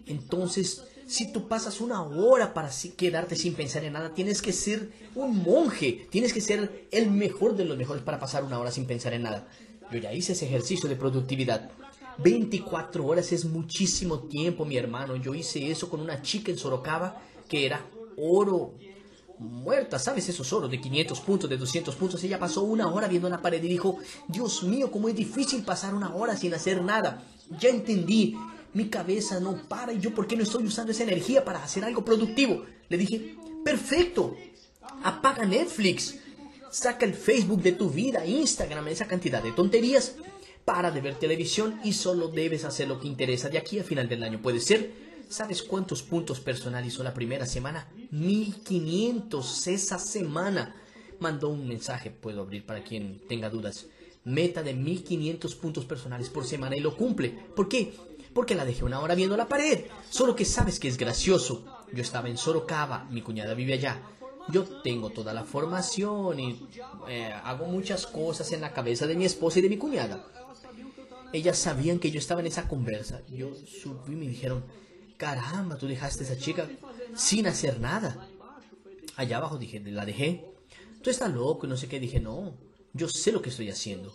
Entonces, 0.07 0.85
si 1.07 1.33
tú 1.33 1.49
pasas 1.49 1.81
una 1.81 2.03
hora 2.03 2.55
para 2.55 2.71
quedarte 2.97 3.37
sin 3.37 3.55
pensar 3.55 3.85
en 3.85 3.95
nada, 3.95 4.15
tienes 4.15 4.43
que 4.43 4.53
ser 4.53 4.91
un 5.15 5.43
monje, 5.43 6.07
tienes 6.11 6.33
que 6.33 6.41
ser 6.41 6.87
el 6.91 7.11
mejor 7.11 7.57
de 7.57 7.65
los 7.65 7.77
mejores 7.77 8.03
para 8.03 8.19
pasar 8.19 8.45
una 8.45 8.59
hora 8.59 8.71
sin 8.71 8.87
pensar 8.87 9.13
en 9.15 9.23
nada. 9.23 9.47
Yo 9.91 9.99
ya 9.99 10.13
hice 10.13 10.33
ese 10.33 10.47
ejercicio 10.47 10.89
de 10.89 10.97
productividad. 10.97 11.71
24 12.19 13.05
horas 13.07 13.33
es 13.33 13.45
muchísimo 13.45 14.21
tiempo, 14.21 14.65
mi 14.65 14.77
hermano. 14.77 15.17
Yo 15.17 15.35
hice 15.35 15.71
eso 15.71 15.89
con 15.89 16.01
una 16.01 16.23
chica 16.23 16.51
en 16.51 16.59
Sorocaba 16.59 17.23
que 17.49 17.67
era 17.67 17.85
oro 18.17 18.75
muerta, 19.39 19.99
¿sabes? 19.99 20.29
Esos 20.29 20.53
oros 20.53 20.71
de 20.71 20.81
500 20.81 21.21
puntos, 21.21 21.51
de 21.51 21.57
200 21.57 21.95
puntos. 21.97 22.23
Ella 22.25 22.39
pasó 22.39 22.63
una 22.63 22.89
hora 22.89 23.09
viendo 23.09 23.29
la 23.29 23.43
pared 23.43 23.63
y 23.63 23.69
dijo, 23.69 23.99
Dios 24.29 24.63
mío, 24.63 24.91
cómo 24.91 25.09
es 25.09 25.17
difícil 25.17 25.63
pasar 25.63 25.95
una 25.95 26.15
hora 26.15 26.37
sin 26.37 26.55
hacer 26.55 26.83
nada. 26.83 27.23
Ya 27.61 27.69
entendí, 27.69 28.37
mi 28.75 28.89
cabeza 28.89 29.41
no 29.41 29.57
para 29.69 29.93
y 29.93 30.01
yo 30.01 30.15
por 30.15 30.27
qué 30.27 30.37
no 30.37 30.43
estoy 30.43 30.65
usando 30.65 30.93
esa 30.93 31.03
energía 31.03 31.45
para 31.45 31.63
hacer 31.63 31.85
algo 31.85 32.05
productivo. 32.05 32.65
Le 32.89 32.97
dije, 32.97 33.37
perfecto, 33.65 34.37
apaga 35.03 35.45
Netflix, 35.45 36.17
saca 36.71 37.05
el 37.05 37.15
Facebook 37.15 37.63
de 37.63 37.73
tu 37.73 37.91
vida, 37.91 38.25
Instagram, 38.27 38.89
esa 38.89 39.07
cantidad 39.07 39.43
de 39.43 39.53
tonterías. 39.53 40.17
Para 40.65 40.93
de 40.93 41.01
ver 41.01 41.17
televisión 41.17 41.81
y 41.83 41.93
solo 41.93 42.29
debes 42.29 42.65
hacer 42.65 42.87
lo 42.87 43.01
que 43.01 43.09
interesa 43.09 43.49
de 43.49 43.59
aquí 43.59 43.81
a 43.81 43.85
final 43.85 44.09
del 44.09 44.23
año. 44.23 44.41
Puede 44.41 44.61
ser 44.61 44.93
¿Sabes 45.33 45.63
cuántos 45.63 46.03
puntos 46.03 46.41
personal 46.41 46.85
hizo 46.85 47.03
la 47.03 47.15
primera 47.15 47.47
semana? 47.47 47.89
1500 48.11 49.67
esa 49.67 49.99
semana. 49.99 50.77
Mandó 51.21 51.49
un 51.49 51.67
mensaje, 51.67 52.11
puedo 52.11 52.43
abrir 52.43 52.67
para 52.67 52.85
quien 52.85 53.19
tenga 53.29 53.49
dudas. 53.49 53.87
Meta 54.25 54.63
de 54.63 54.75
1500 54.75 55.55
puntos 55.55 55.87
personales 55.87 56.29
por 56.29 56.45
semana 56.45 56.77
y 56.77 56.81
lo 56.81 56.99
cumple. 56.99 57.31
¿Por 57.57 57.67
qué? 57.67 57.95
Porque 58.35 58.55
la 58.55 58.65
dejé 58.65 58.85
una 58.85 59.01
hora 59.01 59.15
viendo 59.15 59.37
la 59.37 59.49
pared. 59.49 59.87
Solo 60.09 60.35
que 60.35 60.45
sabes 60.45 60.81
que 60.81 60.89
es 60.89 60.97
gracioso. 60.97 61.65
Yo 61.93 62.03
estaba 62.03 62.29
en 62.29 62.39
Sorocaba, 62.39 63.05
mi 63.11 63.23
cuñada 63.23 63.55
vive 63.55 63.75
allá. 63.75 64.01
Yo 64.49 64.65
tengo 64.83 65.11
toda 65.11 65.33
la 65.33 65.45
formación 65.45 66.41
y 66.41 66.69
eh, 67.09 67.33
hago 67.45 67.67
muchas 67.67 68.07
cosas 68.07 68.51
en 68.53 68.61
la 68.61 68.73
cabeza 68.73 69.07
de 69.07 69.15
mi 69.15 69.25
esposa 69.25 69.59
y 69.59 69.63
de 69.63 69.69
mi 69.69 69.77
cuñada. 69.77 70.27
Ellas 71.33 71.59
sabían 71.59 71.99
que 71.99 72.11
yo 72.11 72.19
estaba 72.19 72.41
en 72.41 72.47
esa 72.47 72.69
conversa. 72.69 73.23
Yo 73.29 73.55
subí 73.55 74.15
y 74.15 74.17
me 74.17 74.29
dijeron, 74.29 74.65
caramba, 75.17 75.77
tú 75.77 75.87
dejaste 75.87 76.25
a 76.25 76.27
esa 76.27 76.39
chica 76.39 76.69
sin 77.15 77.47
hacer 77.47 77.81
nada. 77.81 78.29
Allá 79.17 79.37
abajo 79.37 79.59
dije, 79.59 79.81
la 79.81 80.05
dejé. 80.05 80.45
Tú 81.03 81.11
estás 81.11 81.33
loco 81.33 81.67
no 81.67 81.77
sé 81.77 81.89
qué. 81.89 82.01
Dije, 82.01 82.21
no, 82.21 82.55
yo 82.93 83.09
sé 83.09 83.33
lo 83.33 83.43
que 83.43 83.51
estoy 83.51 83.71
haciendo. 83.71 84.15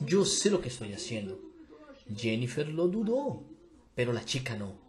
Yo 0.00 0.24
sé 0.24 0.50
lo 0.50 0.60
que 0.60 0.68
estoy 0.68 0.92
haciendo. 0.92 1.38
Jennifer 2.14 2.68
lo 2.68 2.88
dudó, 2.88 3.44
pero 3.94 4.12
la 4.12 4.24
chica 4.24 4.56
no. 4.56 4.82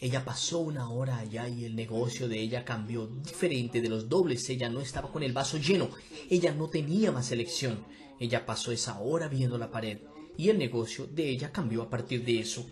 Ella 0.00 0.24
pasó 0.24 0.60
una 0.60 0.90
hora 0.90 1.18
allá 1.18 1.48
y 1.48 1.64
el 1.64 1.74
negocio 1.74 2.28
de 2.28 2.38
ella 2.38 2.64
cambió 2.64 3.06
diferente 3.06 3.80
de 3.80 3.88
los 3.88 4.08
dobles. 4.08 4.48
Ella 4.48 4.68
no 4.68 4.80
estaba 4.80 5.10
con 5.10 5.24
el 5.24 5.32
vaso 5.32 5.58
lleno. 5.58 5.90
Ella 6.30 6.54
no 6.54 6.68
tenía 6.68 7.10
más 7.10 7.32
elección. 7.32 7.84
Ella 8.20 8.46
pasó 8.46 8.70
esa 8.70 9.00
hora 9.00 9.26
viendo 9.26 9.58
la 9.58 9.70
pared 9.70 9.98
y 10.36 10.50
el 10.50 10.58
negocio 10.58 11.06
de 11.06 11.28
ella 11.28 11.50
cambió 11.50 11.82
a 11.82 11.90
partir 11.90 12.24
de 12.24 12.38
eso. 12.38 12.64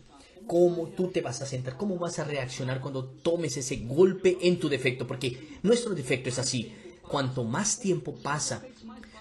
¿Cómo 0.47 0.89
tú 0.91 1.09
te 1.09 1.21
vas 1.21 1.43
a 1.43 1.47
sentar? 1.47 1.77
¿Cómo 1.77 1.99
vas 1.99 2.21
a 2.21 2.25
reaccionar 2.25 2.81
cuando 2.81 3.05
tomes 3.05 3.57
ese 3.57 3.79
golpe 3.79 4.39
en 4.43 4.61
tu 4.61 4.69
defecto? 4.69 5.07
Porque 5.07 5.59
nuestro 5.65 5.93
defecto 5.95 6.29
es 6.29 6.39
así. 6.39 6.73
Cuanto 7.03 7.43
más 7.43 7.81
tiempo 7.81 8.15
pasa, 8.15 8.65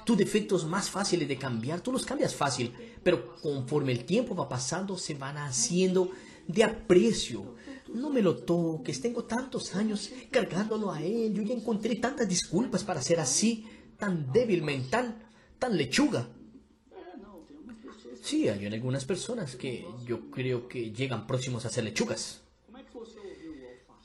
tus 0.05 0.17
defectos 0.17 0.65
más 0.65 0.91
fáciles 0.91 1.27
de 1.27 1.37
cambiar, 1.37 1.81
tú 1.81 1.91
los 1.91 2.05
cambias 2.05 2.35
fácil, 2.35 2.71
pero 3.05 3.35
conforme 3.35 3.91
el 3.91 4.03
tiempo 4.03 4.35
va 4.35 4.49
pasando, 4.49 4.97
se 4.97 5.13
van 5.13 5.37
haciendo 5.37 6.09
de 6.47 6.63
aprecio. 6.63 7.53
No 7.93 8.09
me 8.09 8.19
lo 8.19 8.37
toques, 8.37 8.99
tengo 8.99 9.25
tantos 9.25 9.75
años 9.75 10.09
cargándolo 10.31 10.91
a 10.91 11.03
él, 11.03 11.31
yo 11.31 11.43
ya 11.43 11.53
encontré 11.53 11.97
tantas 11.97 12.27
disculpas 12.27 12.83
para 12.83 13.03
ser 13.03 13.19
así, 13.19 13.63
tan 13.99 14.33
débil 14.33 14.63
mental, 14.63 15.21
tan 15.59 15.77
lechuga. 15.77 16.27
Sí, 18.23 18.49
hay 18.49 18.65
algunas 18.65 19.05
personas 19.05 19.55
que 19.55 19.85
yo 20.07 20.31
creo 20.31 20.67
que 20.67 20.91
llegan 20.91 21.27
próximos 21.27 21.63
a 21.65 21.69
ser 21.69 21.83
lechugas. 21.83 22.41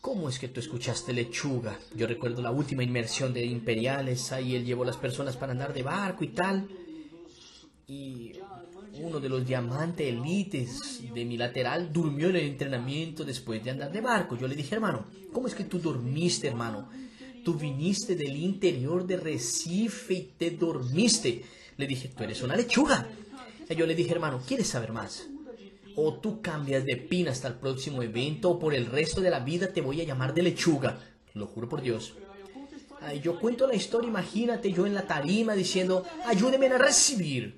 ¿Cómo 0.03 0.29
es 0.29 0.39
que 0.39 0.49
tú 0.49 0.61
escuchaste 0.61 1.15
lechuga? 1.15 1.79
Yo 1.97 2.07
recuerdo 2.07 2.43
la 2.43 2.51
última 2.51 2.83
inmersión 2.83 3.33
de 3.33 3.47
Imperiales, 3.47 4.31
ahí 4.31 4.57
él 4.57 4.67
llevó 4.67 4.83
a 4.83 4.87
las 4.87 4.99
personas 4.99 5.39
para 5.39 5.53
andar 5.53 5.73
de 5.73 5.83
barco 5.83 6.23
y 6.23 6.29
tal. 6.29 6.69
Y 7.87 8.35
uno 9.03 9.21
de 9.21 9.29
los 9.29 9.47
diamantes 9.47 10.07
elites 10.07 11.03
de 11.15 11.25
mi 11.25 11.37
lateral 11.37 11.93
durmió 11.93 12.29
en 12.29 12.37
el 12.37 12.45
entrenamiento 12.47 13.25
después 13.25 13.63
de 13.65 13.71
andar 13.71 13.91
de 13.93 14.01
barco. 14.01 14.37
Yo 14.37 14.47
le 14.47 14.55
dije, 14.55 14.75
hermano, 14.75 15.07
¿cómo 15.33 15.47
es 15.47 15.55
que 15.55 15.65
tú 15.65 15.79
dormiste, 15.79 16.49
hermano? 16.49 16.89
Tú 17.45 17.55
viniste 17.55 18.15
del 18.17 18.37
interior 18.37 19.07
de 19.07 19.17
Recife 19.17 20.15
y 20.15 20.33
te 20.37 20.51
dormiste. 20.51 21.43
Le 21.77 21.87
dije, 21.87 22.09
tú 22.09 22.25
eres 22.25 22.43
una 22.43 22.57
lechuga. 22.57 23.09
Y 23.69 23.75
yo 23.75 23.87
le 23.87 23.95
dije, 23.95 24.13
hermano, 24.13 24.43
¿quieres 24.47 24.69
saber 24.69 24.93
más? 24.93 25.27
O 25.97 26.15
tú 26.15 26.41
cambias 26.41 26.85
de 26.85 26.97
pin 26.97 27.29
hasta 27.29 27.49
el 27.49 27.55
próximo 27.55 28.03
evento 28.03 28.51
o 28.51 28.59
por 28.59 28.75
el 28.75 28.87
resto 28.87 29.21
de 29.21 29.31
la 29.31 29.41
vida 29.41 29.73
te 29.73 29.81
voy 29.81 30.01
a 30.01 30.05
llamar 30.05 30.35
de 30.35 30.43
lechuga. 30.43 30.99
Lo 31.35 31.47
juro 31.47 31.69
por 31.69 31.81
Dios. 31.81 32.15
Yo 33.23 33.41
cuento 33.41 33.67
la 33.67 33.75
historia, 33.75 34.09
imagínate 34.09 34.73
yo 34.73 34.87
en 34.87 34.95
la 34.95 35.07
tarima 35.07 35.55
diciendo, 35.55 36.05
ayúdeme 36.27 36.67
a 36.67 36.77
recibir. 36.77 37.57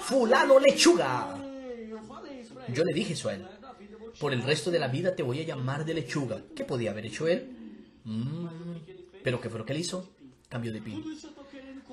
Fulano 0.00 0.58
lechuga. 0.58 1.38
Yo 2.72 2.84
le 2.84 2.92
dije 2.92 3.14
eso 3.14 3.28
a 3.28 3.34
él. 3.34 3.46
Por 4.18 4.32
el 4.32 4.42
resto 4.42 4.70
de 4.70 4.78
la 4.78 4.88
vida 4.88 5.14
te 5.14 5.22
voy 5.22 5.40
a 5.40 5.44
llamar 5.44 5.84
de 5.84 5.94
lechuga. 5.94 6.42
¿Qué 6.54 6.64
podía 6.64 6.90
haber 6.90 7.06
hecho 7.06 7.26
él? 7.26 7.50
Mm, 8.04 8.46
¿Pero 9.22 9.40
qué 9.40 9.48
fue 9.48 9.58
lo 9.58 9.64
que 9.64 9.72
él 9.72 9.80
hizo? 9.80 10.10
Cambio 10.48 10.72
de 10.72 10.80
pin. 10.80 11.04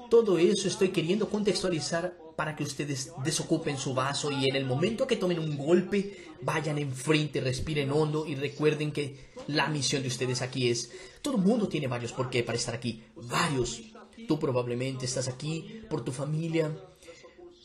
Todo 0.10 0.38
eso 0.38 0.68
estoy 0.68 0.90
queriendo 0.90 1.30
contextualizar 1.30 2.18
para 2.36 2.56
que 2.56 2.64
ustedes 2.64 3.12
desocupen 3.24 3.78
su 3.78 3.94
vaso 3.94 4.32
y 4.32 4.50
en 4.50 4.56
el 4.56 4.66
momento 4.66 5.08
que 5.08 5.16
tomen 5.16 5.40
un 5.40 5.58
golpe, 5.58 6.28
vayan 6.42 6.78
enfrente, 6.78 7.40
respiren 7.40 7.92
hondo 7.92 8.26
y 8.26 8.36
recuerden 8.36 8.92
que 8.92 9.32
la 9.48 9.68
misión 9.68 10.02
de 10.02 10.10
ustedes 10.10 10.42
aquí 10.42 10.70
es, 10.70 10.92
todo 11.22 11.38
el 11.38 11.42
mundo 11.42 11.68
tiene 11.68 11.88
varios 11.88 12.12
por 12.12 12.30
qué 12.30 12.44
para 12.44 12.58
estar 12.58 12.76
aquí, 12.76 13.04
varios. 13.16 13.82
Tú 14.28 14.38
probablemente 14.40 15.06
estás 15.06 15.28
aquí 15.28 15.82
por 15.90 16.04
tu 16.04 16.12
familia, 16.12 16.72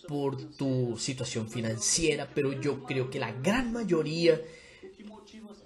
por 0.06 0.36
tu 0.56 0.96
situación 0.98 1.48
financiera, 1.48 2.30
pero 2.34 2.52
yo 2.60 2.84
creo 2.84 3.10
que 3.10 3.18
la 3.18 3.32
gran 3.32 3.72
mayoría 3.72 4.40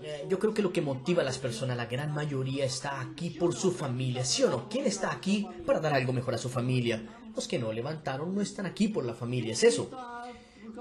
eh, 0.03 0.25
yo 0.29 0.39
creo 0.39 0.55
que 0.55 0.63
lo 0.63 0.73
que 0.73 0.81
motiva 0.81 1.23
a 1.23 1.25
las 1.25 1.39
personas, 1.39 1.77
la 1.77 1.87
gran 1.87 2.15
mayoría, 2.15 2.65
está 2.65 3.01
aquí 3.01 3.31
por 3.31 3.55
su 3.55 3.71
familia, 3.71 4.25
¿sí 4.25 4.43
o 4.43 4.51
no? 4.51 4.69
¿Quién 4.69 4.87
está 4.87 5.13
aquí 5.13 5.47
para 5.67 5.81
dar 5.81 5.93
algo 5.93 6.13
mejor 6.13 6.35
a 6.35 6.39
su 6.39 6.49
familia? 6.49 7.03
Los 7.37 7.47
que 7.47 7.59
no 7.59 7.73
levantaron 7.73 8.35
no 8.35 8.41
están 8.41 8.67
aquí 8.67 8.89
por 8.89 9.05
la 9.05 9.15
familia, 9.15 9.53
es 9.53 9.63
eso. 9.63 9.91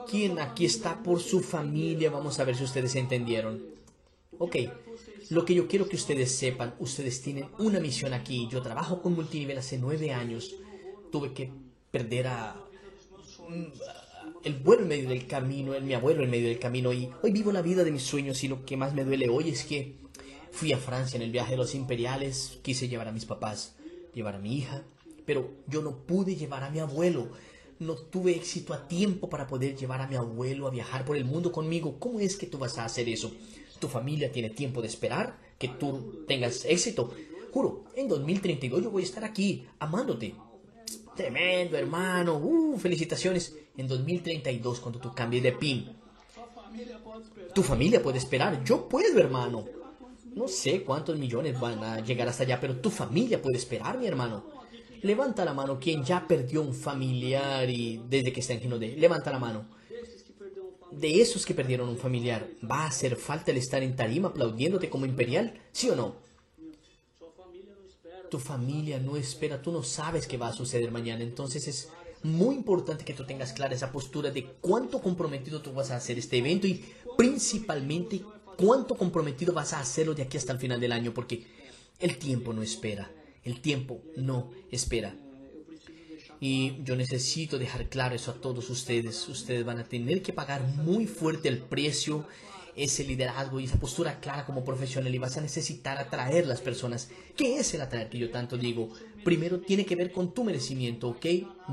¿Quién 0.09 0.39
aquí 0.39 0.65
está 0.65 1.03
por 1.03 1.19
su 1.19 1.41
familia? 1.41 2.09
Vamos 2.09 2.39
a 2.39 2.45
ver 2.45 2.55
si 2.55 2.63
ustedes 2.63 2.95
entendieron. 2.95 3.61
Ok, 4.37 4.55
lo 5.31 5.43
que 5.43 5.53
yo 5.53 5.67
quiero 5.67 5.89
que 5.89 5.97
ustedes 5.97 6.33
sepan, 6.33 6.75
ustedes 6.79 7.21
tienen 7.21 7.49
una 7.59 7.79
misión 7.81 8.13
aquí. 8.13 8.47
Yo 8.49 8.61
trabajo 8.61 9.01
con 9.01 9.15
multinivel 9.15 9.57
hace 9.57 9.77
nueve 9.77 10.13
años. 10.13 10.55
Tuve 11.11 11.33
que 11.33 11.51
perder 11.91 12.27
a 12.27 12.55
el 14.43 14.53
vuelo 14.55 14.83
en 14.83 14.87
medio 14.87 15.09
del 15.09 15.27
camino, 15.27 15.73
el, 15.73 15.83
mi 15.83 15.93
abuelo 15.93 16.23
en 16.23 16.29
medio 16.29 16.47
del 16.47 16.59
camino 16.59 16.93
y 16.93 17.09
hoy 17.21 17.31
vivo 17.31 17.51
la 17.51 17.61
vida 17.61 17.83
de 17.83 17.91
mis 17.91 18.03
sueños 18.03 18.43
y 18.43 18.47
lo 18.47 18.65
que 18.65 18.77
más 18.77 18.93
me 18.93 19.03
duele 19.03 19.29
hoy 19.29 19.49
es 19.49 19.63
que 19.63 19.95
fui 20.51 20.73
a 20.73 20.77
Francia 20.77 21.17
en 21.17 21.23
el 21.23 21.31
viaje 21.31 21.51
de 21.51 21.57
los 21.57 21.75
imperiales, 21.75 22.59
quise 22.61 22.87
llevar 22.87 23.07
a 23.07 23.11
mis 23.11 23.25
papás, 23.25 23.75
llevar 24.13 24.35
a 24.35 24.39
mi 24.39 24.55
hija, 24.55 24.83
pero 25.25 25.51
yo 25.67 25.81
no 25.81 25.97
pude 25.97 26.35
llevar 26.35 26.63
a 26.63 26.69
mi 26.69 26.79
abuelo. 26.79 27.29
No 27.79 27.95
tuve 27.95 28.31
éxito 28.31 28.73
a 28.73 28.87
tiempo 28.87 29.29
para 29.29 29.47
poder 29.47 29.75
llevar 29.75 30.01
a 30.01 30.07
mi 30.07 30.15
abuelo 30.15 30.67
a 30.67 30.71
viajar 30.71 31.05
por 31.05 31.15
el 31.15 31.23
mundo 31.23 31.51
conmigo. 31.51 31.97
¿Cómo 31.97 32.19
es 32.19 32.35
que 32.35 32.47
tú 32.47 32.57
vas 32.57 32.77
a 32.77 32.83
hacer 32.83 33.07
eso? 33.07 33.31
¿Tu 33.79 33.87
familia 33.87 34.31
tiene 34.31 34.49
tiempo 34.49 34.81
de 34.81 34.87
esperar 34.87 35.37
que 35.57 35.69
tú 35.69 36.25
tengas 36.27 36.65
éxito? 36.65 37.13
Juro, 37.53 37.85
en 37.95 38.09
2032 38.09 38.83
yo 38.83 38.91
voy 38.91 39.03
a 39.03 39.05
estar 39.05 39.23
aquí, 39.23 39.65
amándote, 39.79 40.35
Tremendo, 41.19 41.77
hermano. 41.77 42.37
Uh, 42.37 42.77
felicitaciones. 42.77 43.53
En 43.75 43.89
2032, 43.89 44.79
cuando 44.79 44.99
tú 44.99 45.13
cambies 45.13 45.43
de 45.43 45.51
PIN. 45.51 45.91
Tu 47.53 47.61
familia 47.61 48.01
puede 48.01 48.17
esperar. 48.17 48.63
Yo 48.63 48.87
puedo, 48.87 49.19
hermano. 49.19 49.65
No 50.33 50.47
sé 50.47 50.81
cuántos 50.83 51.17
millones 51.17 51.59
van 51.59 51.83
a 51.83 51.99
llegar 51.99 52.29
hasta 52.29 52.43
allá, 52.43 52.57
pero 52.61 52.77
tu 52.77 52.89
familia 52.89 53.41
puede 53.41 53.57
esperar, 53.57 53.97
mi 53.97 54.07
hermano. 54.07 54.45
Levanta 55.01 55.43
la 55.43 55.53
mano 55.53 55.77
quien 55.77 56.05
ya 56.05 56.25
perdió 56.25 56.61
un 56.61 56.73
familiar 56.73 57.69
y 57.69 58.01
desde 58.07 58.31
que 58.31 58.39
está 58.39 58.53
en 58.53 58.61
Gino 58.61 58.79
de. 58.79 58.95
Levanta 58.95 59.29
la 59.29 59.39
mano. 59.39 59.65
De 60.91 61.21
esos 61.21 61.45
que 61.45 61.53
perdieron 61.53 61.89
un 61.89 61.97
familiar, 61.97 62.47
¿va 62.63 62.83
a 62.83 62.87
hacer 62.87 63.17
falta 63.17 63.51
el 63.51 63.57
estar 63.57 63.83
en 63.83 63.97
tarima 63.97 64.29
aplaudiéndote 64.29 64.89
como 64.89 65.05
imperial? 65.05 65.59
¿Sí 65.73 65.89
o 65.89 65.97
no? 65.97 66.28
Tu 68.29 68.39
familia 68.39 68.99
no 68.99 69.17
espera, 69.17 69.61
tú 69.61 69.71
no 69.71 69.83
sabes 69.83 70.27
qué 70.27 70.37
va 70.37 70.49
a 70.49 70.53
suceder 70.53 70.91
mañana. 70.91 71.23
Entonces 71.23 71.67
es 71.67 71.89
muy 72.23 72.55
importante 72.55 73.05
que 73.05 73.13
tú 73.13 73.25
tengas 73.25 73.53
clara 73.53 73.75
esa 73.75 73.91
postura 73.91 74.31
de 74.31 74.45
cuánto 74.61 75.01
comprometido 75.01 75.61
tú 75.61 75.73
vas 75.73 75.91
a 75.91 75.95
hacer 75.95 76.17
este 76.17 76.37
evento 76.37 76.67
y 76.67 76.85
principalmente 77.17 78.21
cuánto 78.57 78.95
comprometido 78.95 79.53
vas 79.53 79.73
a 79.73 79.79
hacerlo 79.79 80.13
de 80.13 80.23
aquí 80.23 80.37
hasta 80.37 80.53
el 80.53 80.59
final 80.59 80.79
del 80.79 80.91
año, 80.91 81.13
porque 81.13 81.45
el 81.99 82.17
tiempo 82.17 82.53
no 82.53 82.61
espera, 82.61 83.11
el 83.43 83.61
tiempo 83.61 84.01
no 84.17 84.51
espera. 84.71 85.15
Y 86.41 86.81
yo 86.83 86.95
necesito 86.95 87.57
dejar 87.57 87.89
claro 87.89 88.15
eso 88.15 88.31
a 88.31 88.35
todos 88.35 88.69
ustedes. 88.69 89.27
Ustedes 89.27 89.65
van 89.65 89.79
a 89.79 89.83
tener 89.83 90.21
que 90.21 90.31
pagar 90.31 90.63
muy 90.63 91.05
fuerte 91.05 91.49
el 91.49 91.57
precio 91.59 92.25
ese 92.83 93.03
liderazgo 93.03 93.59
y 93.59 93.65
esa 93.65 93.79
postura 93.79 94.19
clara 94.19 94.45
como 94.45 94.63
profesional 94.63 95.13
y 95.13 95.17
vas 95.17 95.37
a 95.37 95.41
necesitar 95.41 95.97
atraer 95.97 96.47
las 96.47 96.61
personas. 96.61 97.09
¿Qué 97.35 97.57
es 97.57 97.73
el 97.73 97.81
atraer 97.81 98.09
que 98.09 98.17
yo 98.17 98.31
tanto 98.31 98.57
digo? 98.57 98.89
Primero 99.23 99.59
tiene 99.59 99.85
que 99.85 99.95
ver 99.95 100.11
con 100.11 100.33
tu 100.33 100.43
merecimiento, 100.43 101.09
¿ok? 101.09 101.25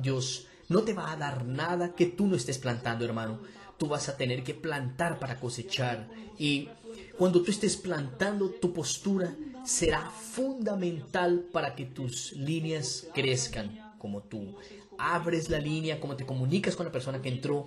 Dios 0.03 0.49
no 0.69 0.83
te 0.83 0.95
va 0.95 1.13
a 1.13 1.17
dar 1.17 1.45
nada 1.45 1.95
que 1.95 2.07
tú 2.07 2.27
no 2.27 2.37
estés 2.37 2.59
plantando, 2.59 3.05
hermano. 3.05 3.39
Tú 3.79 3.89
vas 3.89 4.09
a 4.09 4.17
tener 4.17 4.43
que 4.43 4.55
plantar 4.55 5.19
para 5.19 5.39
cosechar. 5.39 6.09
Y 6.39 6.69
cuando 7.17 7.43
tú 7.43 7.51
estés 7.51 7.77
plantando, 7.77 8.51
tu 8.51 8.73
postura 8.73 9.37
será 9.65 10.11
fundamental 10.11 11.47
para 11.53 11.75
que 11.75 11.85
tus 11.85 12.33
líneas 12.33 13.07
crezcan. 13.15 13.95
Como 13.99 14.23
tú 14.23 14.57
abres 14.99 15.51
la 15.51 15.59
línea, 15.59 16.01
como 16.01 16.17
te 16.17 16.27
comunicas 16.27 16.75
con 16.75 16.87
la 16.87 16.93
persona 16.93 17.21
que 17.21 17.29
entró, 17.29 17.67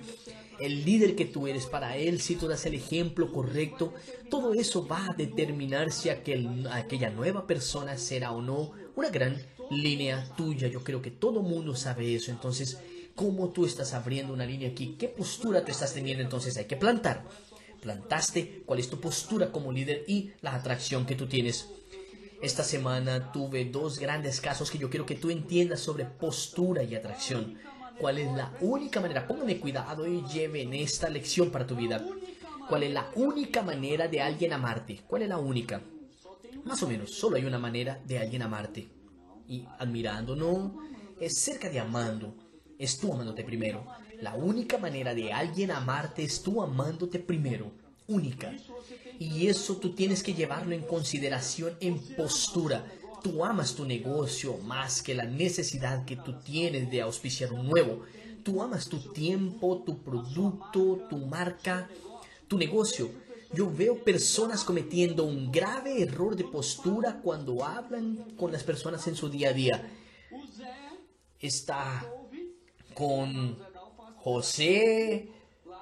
el 0.60 0.86
líder 0.86 1.15
que 1.15 1.26
tú 1.26 1.48
eres 1.48 1.65
para 1.65 1.95
él, 1.98 2.22
si 2.22 2.36
tú 2.36 2.48
das 2.48 2.65
el 2.65 2.74
ejemplo 2.74 3.32
correcto, 3.32 3.93
todo 4.30 4.54
eso 4.54 4.88
va 4.88 5.06
a 5.06 5.13
determinar 5.13 5.91
si 5.91 6.10
aquel, 6.10 6.67
aquella 6.72 7.10
nueva 7.10 7.48
persona 7.48 7.98
será 7.98 8.32
o 8.32 8.41
no 8.41 8.72
una 8.95 9.10
gran 9.10 9.41
línea 9.72 10.28
tuya. 10.36 10.67
Yo 10.67 10.84
creo 10.84 11.02
que 11.02 11.12
todo 11.12 11.41
mundo 11.41 11.76
sabe 11.76 12.15
eso. 12.15 12.32
Entonces, 12.32 12.80
¿cómo 13.15 13.50
tú 13.50 13.65
estás 13.65 13.93
abriendo 13.93 14.34
una 14.34 14.45
línea 14.45 14.69
aquí? 14.69 14.95
¿Qué 15.00 15.08
postura 15.08 15.63
tú 15.63 15.72
estás 15.72 15.93
teniendo? 15.93 16.24
Entonces 16.24 16.58
hay 16.58 16.65
que 16.65 16.78
plantar. 16.78 17.26
Plantaste, 17.82 18.63
cuál 18.65 18.80
es 18.80 18.89
tu 18.89 19.00
postura 19.00 19.52
como 19.52 19.72
líder 19.72 20.04
y 20.08 20.32
la 20.41 20.56
atracción 20.56 21.06
que 21.06 21.15
tú 21.15 21.28
tienes. 21.28 21.69
Esta 22.41 22.63
semana 22.63 23.32
tuve 23.32 23.65
dos 23.65 24.00
grandes 24.00 24.39
casos 24.39 24.72
que 24.72 24.78
yo 24.78 24.89
quiero 24.89 25.06
que 25.06 25.15
tú 25.15 25.30
entiendas 25.30 25.80
sobre 25.82 26.06
postura 26.06 26.84
y 26.84 26.95
atracción. 26.95 27.58
¿Cuál 28.00 28.20
es 28.20 28.32
la 28.32 28.54
única 28.62 29.02
manera? 29.02 29.28
Póngame 29.28 29.60
cuidado 29.60 30.08
y 30.08 30.24
lleven 30.26 30.74
esta 30.74 31.10
lección 31.10 31.52
para 31.52 31.68
tu 31.68 31.76
vida. 31.76 32.06
¿Cuál 32.70 32.84
es 32.84 32.94
la 32.94 33.10
única 33.16 33.62
manera 33.62 34.08
de 34.08 34.22
alguien 34.22 34.54
amarte? 34.54 35.02
¿Cuál 35.06 35.24
es 35.24 35.30
la 35.30 35.38
única? 35.38 35.82
Más 36.64 36.82
o 36.84 36.88
menos, 36.88 37.12
solo 37.12 37.36
hay 37.36 37.46
una 37.46 37.60
manera 37.60 38.00
de 38.06 38.20
alguien 38.20 38.42
amarte. 38.42 38.90
Y 39.48 39.66
admirando, 39.80 40.36
no, 40.36 40.78
es 41.20 41.40
cerca 41.40 41.70
de 41.70 41.80
amando. 41.80 42.36
Es 42.78 42.98
tú 42.98 43.12
amándote 43.12 43.44
primero. 43.44 43.86
La 44.22 44.36
única 44.36 44.78
manera 44.78 45.14
de 45.14 45.34
alguien 45.34 45.72
amarte 45.72 46.24
es 46.24 46.42
tú 46.42 46.62
amándote 46.62 47.20
primero. 47.20 47.72
Única. 48.08 48.54
Y 49.20 49.48
eso 49.48 49.78
tú 49.78 49.94
tienes 49.94 50.24
que 50.24 50.34
llevarlo 50.34 50.74
en 50.74 50.84
consideración 50.84 51.76
en 51.82 52.00
postura. 52.16 52.86
Tú 53.23 53.43
amas 53.43 53.75
tu 53.75 53.86
negocio 53.86 54.58
más 54.60 55.01
que 55.01 55.13
la 55.13 55.25
necesidad 55.25 56.05
que 56.05 56.15
tú 56.15 56.39
tienes 56.39 56.89
de 56.89 57.01
auspiciar 57.01 57.51
un 57.51 57.67
nuevo. 57.67 58.03
Tú 58.43 58.62
amas 58.62 58.88
tu 58.88 58.99
tiempo, 59.12 59.84
tu 59.86 60.01
producto, 60.01 61.05
tu 61.10 61.17
marca, 61.17 61.89
tu 62.47 62.58
negocio. 62.58 63.12
Yo 63.53 63.71
veo 63.71 64.03
personas 64.03 64.63
cometiendo 64.63 65.25
un 65.25 65.51
grave 65.51 66.01
error 66.01 66.36
de 66.36 66.45
postura 66.45 67.19
cuando 67.21 67.65
hablan 67.65 68.36
con 68.38 68.51
las 68.51 68.63
personas 68.63 69.08
en 69.08 69.15
su 69.15 69.27
día 69.27 69.49
a 69.49 69.53
día. 69.53 69.91
Está 71.39 72.05
con 72.93 73.58
José 74.17 75.29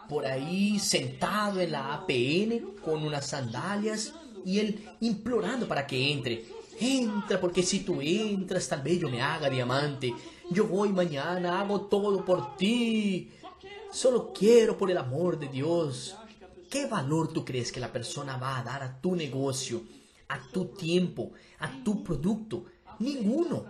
por 0.08 0.26
ahí 0.26 0.80
sentado 0.80 1.60
en 1.60 1.74
la 1.74 1.94
APN 1.94 2.76
con 2.84 3.04
unas 3.04 3.28
sandalias 3.28 4.14
y 4.46 4.60
él 4.60 4.90
implorando 5.02 5.68
para 5.68 5.86
que 5.86 6.12
entre. 6.12 6.57
Entra, 6.80 7.40
porque 7.40 7.64
si 7.64 7.80
tú 7.80 8.00
entras, 8.02 8.68
tal 8.68 8.82
vez 8.82 9.00
yo 9.00 9.10
me 9.10 9.22
haga 9.22 9.50
diamante. 9.50 10.14
Yo 10.50 10.68
voy 10.68 10.90
mañana, 10.90 11.60
hago 11.60 11.82
todo 11.82 12.24
por 12.24 12.56
ti. 12.56 13.32
Solo 13.92 14.32
quiero 14.32 14.78
por 14.78 14.92
el 14.92 14.98
amor 14.98 15.40
de 15.40 15.48
Dios. 15.48 16.16
¿Qué 16.70 16.86
valor 16.86 17.34
tú 17.34 17.44
crees 17.44 17.72
que 17.72 17.80
la 17.80 17.92
persona 17.92 18.38
va 18.38 18.60
a 18.60 18.64
dar 18.64 18.84
a 18.84 19.02
tu 19.02 19.16
negocio, 19.16 19.84
a 20.28 20.40
tu 20.52 20.66
tiempo, 20.66 21.32
a 21.60 21.84
tu 21.84 22.04
producto? 22.04 22.66
Ninguno. 23.00 23.66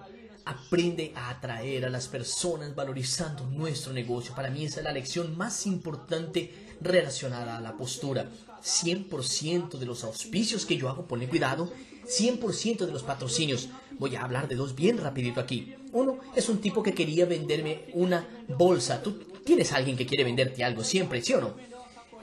Aprende 0.45 1.11
a 1.15 1.29
atraer 1.29 1.85
a 1.85 1.89
las 1.89 2.07
personas 2.07 2.73
valorizando 2.73 3.45
nuestro 3.47 3.91
negocio. 3.93 4.33
Para 4.33 4.49
mí 4.49 4.65
esa 4.65 4.79
es 4.79 4.85
la 4.85 4.93
lección 4.93 5.37
más 5.37 5.65
importante 5.65 6.75
relacionada 6.81 7.57
a 7.57 7.61
la 7.61 7.75
postura. 7.75 8.29
100% 8.61 9.77
de 9.77 9.85
los 9.85 10.03
auspicios 10.03 10.65
que 10.65 10.77
yo 10.77 10.89
hago, 10.89 11.07
pone 11.07 11.27
cuidado, 11.27 11.71
100% 12.07 12.85
de 12.85 12.91
los 12.91 13.03
patrocinios. 13.03 13.69
Voy 13.99 14.15
a 14.15 14.23
hablar 14.23 14.47
de 14.47 14.55
dos 14.55 14.75
bien 14.75 14.97
rapidito 14.97 15.39
aquí. 15.39 15.73
Uno 15.91 16.19
es 16.35 16.49
un 16.49 16.59
tipo 16.59 16.83
que 16.83 16.93
quería 16.93 17.25
venderme 17.25 17.85
una 17.93 18.27
bolsa. 18.47 19.01
Tú 19.01 19.13
tienes 19.43 19.71
alguien 19.73 19.97
que 19.97 20.05
quiere 20.05 20.23
venderte 20.23 20.63
algo 20.63 20.83
siempre, 20.83 21.21
¿sí 21.21 21.33
o 21.33 21.41
no? 21.41 21.55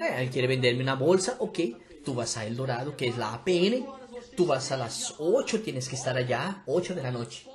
Eh, 0.01 0.29
quiere 0.33 0.49
venderme 0.49 0.83
una 0.83 0.94
bolsa, 0.94 1.37
ok. 1.38 1.59
Tú 2.05 2.14
vas 2.14 2.37
a 2.37 2.47
El 2.47 2.57
Dorado, 2.57 2.97
que 2.97 3.09
es 3.09 3.16
la 3.16 3.35
APN. 3.35 3.87
Tú 4.37 4.47
vas 4.47 4.73
a 4.73 4.77
las 4.77 5.14
8, 5.18 5.62
tienes 5.62 5.88
que 5.88 5.97
estar 5.97 6.16
allá, 6.16 6.62
8 6.66 6.94
de 6.94 7.03
la 7.03 7.11
noche. 7.11 7.47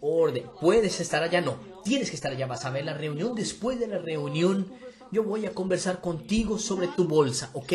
Orden, 0.00 0.44
puedes 0.60 0.98
estar 1.00 1.22
allá, 1.22 1.40
no, 1.40 1.60
tienes 1.84 2.10
que 2.10 2.16
estar 2.16 2.32
allá, 2.32 2.46
vas 2.46 2.64
a 2.64 2.70
ver 2.70 2.84
la 2.84 2.94
reunión. 2.94 3.34
Después 3.34 3.78
de 3.78 3.86
la 3.86 3.98
reunión, 3.98 4.72
yo 5.12 5.22
voy 5.22 5.44
a 5.44 5.52
conversar 5.52 6.00
contigo 6.00 6.58
sobre 6.58 6.88
tu 6.88 7.06
bolsa, 7.06 7.50
¿ok? 7.52 7.72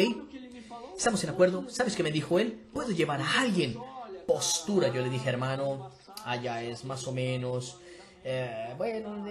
¿Estamos 0.97 1.23
en 1.23 1.29
acuerdo? 1.29 1.69
¿Sabes 1.69 1.95
qué 1.95 2.01
me 2.01 2.11
dijo 2.11 2.39
él? 2.39 2.59
Puedo 2.73 2.89
llevar 2.89 3.21
a 3.21 3.41
alguien. 3.41 3.77
Postura, 4.25 4.87
yo 4.87 5.03
le 5.03 5.09
dije, 5.09 5.29
hermano, 5.29 5.91
allá 6.25 6.63
es 6.63 6.83
más 6.83 7.07
o 7.07 7.11
menos. 7.11 7.77
Eh, 8.23 8.73
bueno, 8.75 9.23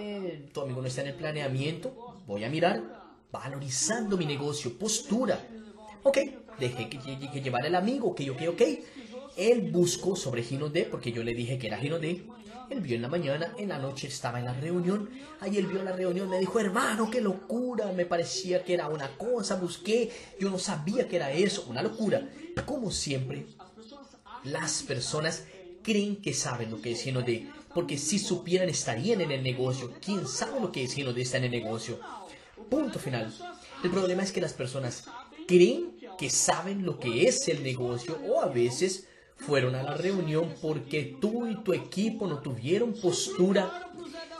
tu 0.53 0.61
amigo 0.61 0.81
no 0.81 0.87
está 0.87 1.01
en 1.01 1.07
el 1.07 1.15
planeamiento. 1.15 2.15
Voy 2.25 2.45
a 2.45 2.49
mirar, 2.49 2.81
valorizando 3.29 4.15
mi 4.15 4.25
negocio, 4.25 4.79
postura. 4.79 5.45
Ok, 6.03 6.17
dejé 6.57 6.89
que, 6.89 6.99
que, 6.99 7.41
llevar 7.41 7.65
el 7.65 7.75
amigo, 7.75 8.07
ok, 8.07 8.21
ok, 8.31 8.41
ok. 8.53 8.61
Él 9.35 9.69
buscó 9.69 10.15
sobre 10.15 10.43
Gino 10.43 10.69
D, 10.69 10.85
porque 10.89 11.11
yo 11.11 11.23
le 11.23 11.33
dije 11.33 11.59
que 11.59 11.67
era 11.67 11.77
Gino 11.77 11.99
D. 11.99 12.23
Él 12.69 12.81
vio 12.81 12.95
en 12.95 13.01
la 13.01 13.07
mañana, 13.07 13.53
en 13.57 13.69
la 13.69 13.77
noche 13.77 14.07
estaba 14.07 14.39
en 14.39 14.45
la 14.45 14.53
reunión. 14.53 15.09
Él 15.45 15.67
vio 15.67 15.83
la 15.83 15.93
reunión, 15.93 16.29
me 16.29 16.39
dijo, 16.39 16.59
hermano, 16.59 17.09
qué 17.09 17.21
locura. 17.21 17.91
Me 17.93 18.05
parecía 18.05 18.63
que 18.63 18.73
era 18.73 18.87
una 18.87 19.17
cosa, 19.17 19.55
busqué, 19.55 20.11
yo 20.39 20.49
no 20.49 20.59
sabía 20.59 21.07
que 21.07 21.15
era 21.15 21.31
eso, 21.31 21.65
una 21.69 21.81
locura. 21.81 22.27
Como 22.65 22.91
siempre, 22.91 23.45
las 24.43 24.83
personas 24.83 25.45
creen 25.81 26.17
que 26.17 26.33
saben 26.33 26.69
lo 26.69 26.81
que 26.81 26.91
es 26.91 27.01
Gino 27.01 27.21
D, 27.21 27.47
porque 27.73 27.97
si 27.97 28.19
supieran 28.19 28.67
estarían 28.67 29.21
en 29.21 29.31
el 29.31 29.43
negocio. 29.43 29.93
¿Quién 30.03 30.27
sabe 30.27 30.59
lo 30.59 30.71
que 30.71 30.83
es 30.83 30.93
Gino 30.93 31.13
D 31.13 31.21
está 31.21 31.37
en 31.37 31.45
el 31.45 31.51
negocio? 31.51 31.99
Punto 32.69 32.99
final. 32.99 33.33
El 33.83 33.91
problema 33.91 34.23
es 34.23 34.31
que 34.31 34.41
las 34.41 34.53
personas 34.53 35.05
creen 35.47 35.97
que 36.17 36.29
saben 36.29 36.85
lo 36.85 36.99
que 36.99 37.27
es 37.27 37.47
el 37.47 37.63
negocio 37.63 38.19
o 38.27 38.41
a 38.41 38.47
veces 38.47 39.07
fueron 39.37 39.75
a 39.75 39.83
la 39.83 39.93
reunión 39.93 40.53
porque 40.61 41.17
tú 41.21 41.47
y 41.47 41.55
tu 41.57 41.73
equipo 41.73 42.27
no 42.27 42.39
tuvieron 42.39 42.93
postura, 42.93 43.89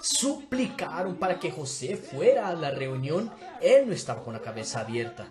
suplicaron 0.02 1.16
para 1.16 1.40
que 1.40 1.52
José 1.52 1.98
fuera 1.98 2.48
a 2.48 2.54
la 2.54 2.72
reunión, 2.72 3.32
él 3.62 3.88
no 3.88 3.94
estaba 3.94 4.24
con 4.24 4.34
la 4.34 4.42
cabeza 4.42 4.82
abierta. 4.82 5.28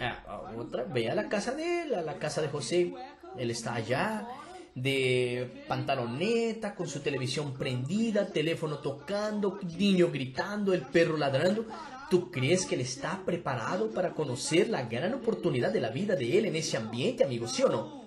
Ah, 0.00 0.52
otra, 0.56 0.84
ve 0.84 1.10
a 1.10 1.14
la 1.14 1.28
casa 1.28 1.52
de 1.52 1.82
él, 1.82 1.94
a 1.94 2.02
la 2.02 2.18
casa 2.18 2.40
de 2.40 2.48
José, 2.48 2.94
él 3.36 3.50
está 3.50 3.74
allá, 3.74 4.28
de 4.74 5.64
pantaloneta, 5.66 6.74
con 6.74 6.86
su 6.86 7.00
televisión 7.00 7.54
prendida, 7.54 8.28
teléfono 8.28 8.78
tocando, 8.78 9.58
niño 9.76 10.10
gritando, 10.12 10.72
el 10.72 10.82
perro 10.82 11.16
ladrando. 11.16 11.66
¿Tú 12.10 12.30
crees 12.30 12.64
que 12.64 12.76
él 12.76 12.80
está 12.82 13.22
preparado 13.24 13.90
para 13.90 14.14
conocer 14.14 14.68
la 14.68 14.82
gran 14.82 15.14
oportunidad 15.14 15.72
de 15.72 15.80
la 15.80 15.90
vida 15.90 16.14
de 16.14 16.38
él 16.38 16.46
en 16.46 16.56
ese 16.56 16.76
ambiente, 16.76 17.24
amigo? 17.24 17.48
¿Sí 17.48 17.62
o 17.64 17.68
no? 17.68 17.97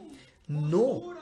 No. 0.52 1.16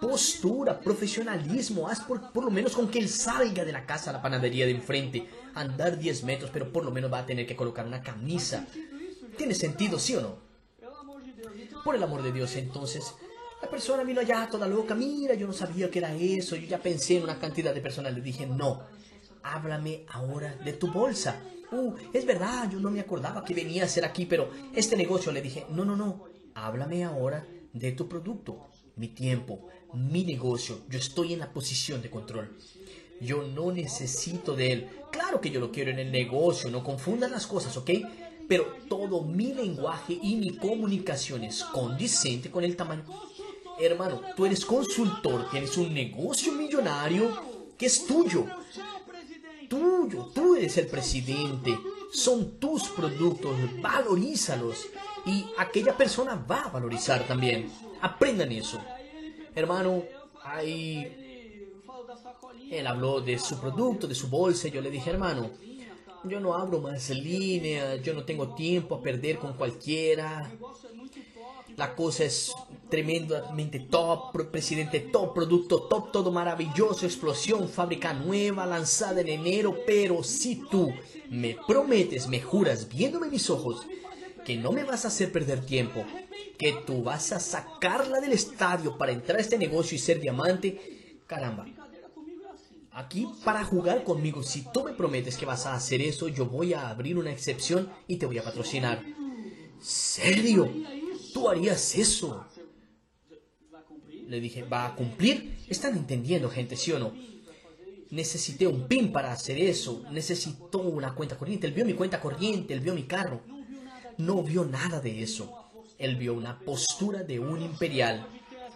Postura, 0.00 0.78
profesionalismo, 0.78 1.88
haz 1.88 2.00
por, 2.02 2.44
lo 2.44 2.50
menos 2.50 2.76
con 2.76 2.88
que 2.88 3.00
él 3.00 3.08
salga 3.08 3.64
de 3.64 3.72
la 3.72 3.84
casa 3.84 4.10
a 4.10 4.12
la 4.12 4.22
panadería 4.22 4.64
de 4.64 4.70
enfrente, 4.70 5.26
andar 5.54 5.98
10 5.98 6.22
metros, 6.22 6.50
pero 6.52 6.72
por 6.72 6.84
lo 6.84 6.92
menos 6.92 7.12
va 7.12 7.18
a 7.18 7.26
tener 7.26 7.46
que 7.48 7.56
colocar 7.56 7.84
una 7.84 8.00
camisa. 8.00 8.64
¿Tiene 9.36 9.54
sentido, 9.54 9.98
sí 9.98 10.14
o 10.14 10.20
no? 10.20 10.36
Por 11.82 11.96
el 11.96 12.02
amor 12.02 12.22
de 12.22 12.30
Dios, 12.30 12.54
entonces, 12.54 13.12
la 13.60 13.68
persona 13.68 14.04
vino 14.04 14.20
allá 14.20 14.48
toda 14.48 14.68
loca, 14.68 14.94
mira, 14.94 15.34
yo 15.34 15.48
no 15.48 15.52
sabía 15.52 15.90
que 15.90 15.98
era 15.98 16.14
eso, 16.14 16.54
yo 16.54 16.68
ya 16.68 16.78
pensé 16.78 17.16
en 17.16 17.24
una 17.24 17.40
cantidad 17.40 17.74
de 17.74 17.80
personas, 17.80 18.14
le 18.14 18.20
dije, 18.20 18.46
no, 18.46 18.82
háblame 19.42 20.04
ahora 20.10 20.54
de 20.64 20.74
tu 20.74 20.92
bolsa. 20.92 21.42
Uh, 21.72 21.94
es 22.12 22.24
verdad, 22.24 22.70
yo 22.70 22.78
no 22.78 22.90
me 22.90 23.00
acordaba 23.00 23.44
que 23.44 23.52
venía 23.52 23.82
a 23.82 23.88
ser 23.88 24.04
aquí, 24.04 24.26
pero 24.26 24.50
este 24.74 24.96
negocio 24.96 25.32
le 25.32 25.42
dije, 25.42 25.66
no, 25.70 25.84
no, 25.84 25.96
no, 25.96 26.24
háblame 26.54 27.04
ahora 27.04 27.44
de 27.78 27.92
tu 27.92 28.08
producto, 28.08 28.68
mi 28.96 29.08
tiempo, 29.08 29.68
mi 29.94 30.24
negocio. 30.24 30.80
Yo 30.88 30.98
estoy 30.98 31.32
en 31.32 31.40
la 31.40 31.52
posición 31.52 32.02
de 32.02 32.10
control. 32.10 32.56
Yo 33.20 33.42
no 33.42 33.72
necesito 33.72 34.54
de 34.54 34.72
él. 34.72 34.88
Claro 35.10 35.40
que 35.40 35.50
yo 35.50 35.60
lo 35.60 35.72
quiero 35.72 35.90
en 35.90 35.98
el 35.98 36.12
negocio, 36.12 36.70
no 36.70 36.84
confundan 36.84 37.30
las 37.30 37.46
cosas, 37.46 37.76
¿ok? 37.76 37.90
Pero 38.48 38.66
todo 38.88 39.22
mi 39.22 39.52
lenguaje 39.52 40.18
y 40.20 40.36
mi 40.36 40.56
comunicación 40.56 41.44
es 41.44 41.64
condicente 41.64 42.50
con 42.50 42.64
el 42.64 42.76
tamaño. 42.76 43.04
Hermano, 43.80 44.20
tú 44.36 44.46
eres 44.46 44.64
consultor, 44.64 45.50
tienes 45.50 45.76
un 45.76 45.92
negocio 45.92 46.52
millonario 46.52 47.30
que 47.76 47.86
es 47.86 48.06
tuyo. 48.06 48.46
Tuyo, 49.68 50.30
tú 50.34 50.56
eres 50.56 50.76
el 50.78 50.86
presidente. 50.86 51.78
Son 52.10 52.58
tus 52.58 52.88
productos, 52.88 53.54
valorízalos 53.82 54.86
y 55.26 55.46
aquella 55.58 55.96
persona 55.96 56.34
va 56.34 56.62
a 56.62 56.68
valorizar 56.70 57.26
también. 57.26 57.70
Aprendan 58.00 58.52
eso. 58.52 58.80
Hermano, 59.54 60.02
ahí 60.44 61.68
él 62.70 62.86
habló 62.86 63.20
de 63.20 63.38
su 63.38 63.58
producto, 63.58 64.06
de 64.06 64.14
su 64.14 64.28
bolsa. 64.28 64.68
Yo 64.68 64.80
le 64.80 64.90
dije, 64.90 65.10
hermano, 65.10 65.50
Yo 66.24 66.40
no 66.40 66.54
abro 66.54 66.80
más 66.80 67.10
líneas, 67.10 68.02
yo 68.02 68.12
no 68.12 68.24
tengo 68.24 68.54
tiempo 68.54 68.96
a 68.96 69.02
perder 69.02 69.38
con 69.38 69.52
cualquiera. 69.54 70.50
La 71.76 71.94
cosa 71.94 72.24
es 72.24 72.52
tremendamente 72.90 73.78
top, 73.80 74.32
presidente 74.50 74.98
top, 74.98 75.32
producto 75.32 75.82
top, 75.82 76.10
todo 76.10 76.32
maravilloso, 76.32 77.06
explosión, 77.06 77.68
fábrica 77.68 78.12
nueva, 78.12 78.66
lanzada 78.66 79.20
en 79.20 79.28
enero, 79.28 79.76
pero 79.86 80.24
si 80.24 80.56
tú 80.68 80.92
me 81.30 81.56
prometes, 81.66 82.26
me 82.26 82.40
juras, 82.40 82.88
viéndome 82.88 83.28
mis 83.28 83.48
ojos, 83.48 83.86
que 84.48 84.56
no 84.56 84.72
me 84.72 84.82
vas 84.82 85.04
a 85.04 85.08
hacer 85.08 85.30
perder 85.30 85.60
tiempo, 85.60 86.06
que 86.56 86.72
tú 86.86 87.02
vas 87.02 87.32
a 87.32 87.38
sacarla 87.38 88.18
del 88.18 88.32
estadio 88.32 88.96
para 88.96 89.12
entrar 89.12 89.36
a 89.36 89.42
este 89.42 89.58
negocio 89.58 89.94
y 89.94 89.98
ser 89.98 90.20
diamante, 90.20 91.18
caramba. 91.26 91.66
Aquí 92.92 93.28
para 93.44 93.62
jugar 93.62 94.04
conmigo, 94.04 94.42
si 94.42 94.64
tú 94.72 94.84
me 94.84 94.94
prometes 94.94 95.36
que 95.36 95.44
vas 95.44 95.66
a 95.66 95.74
hacer 95.74 96.00
eso, 96.00 96.28
yo 96.28 96.46
voy 96.46 96.72
a 96.72 96.88
abrir 96.88 97.18
una 97.18 97.30
excepción 97.30 97.92
y 98.06 98.16
te 98.16 98.24
voy 98.24 98.38
a 98.38 98.42
patrocinar. 98.42 99.04
¿Serio? 99.82 100.72
¿Tú 101.34 101.50
harías 101.50 101.94
eso? 101.96 102.46
Le 104.28 104.40
dije, 104.40 104.62
¿va 104.62 104.86
a 104.86 104.94
cumplir? 104.94 105.58
Están 105.68 105.94
entendiendo, 105.94 106.48
gente, 106.48 106.74
¿sí 106.74 106.90
o 106.92 106.98
no? 106.98 107.12
Necesité 108.08 108.66
un 108.66 108.88
PIN 108.88 109.12
para 109.12 109.30
hacer 109.30 109.58
eso. 109.58 110.06
Necesitó 110.10 110.78
una 110.78 111.14
cuenta 111.14 111.36
corriente. 111.36 111.66
Él 111.66 111.74
vio 111.74 111.84
mi 111.84 111.92
cuenta 111.92 112.18
corriente, 112.18 112.72
él 112.72 112.80
vio 112.80 112.94
mi 112.94 113.02
carro. 113.02 113.57
No 114.18 114.42
vio 114.42 114.64
nada 114.64 115.00
de 115.00 115.22
eso. 115.22 115.70
Él 115.98 116.16
vio 116.16 116.34
una 116.34 116.58
postura 116.58 117.22
de 117.22 117.40
un 117.40 117.62
imperial. 117.62 118.26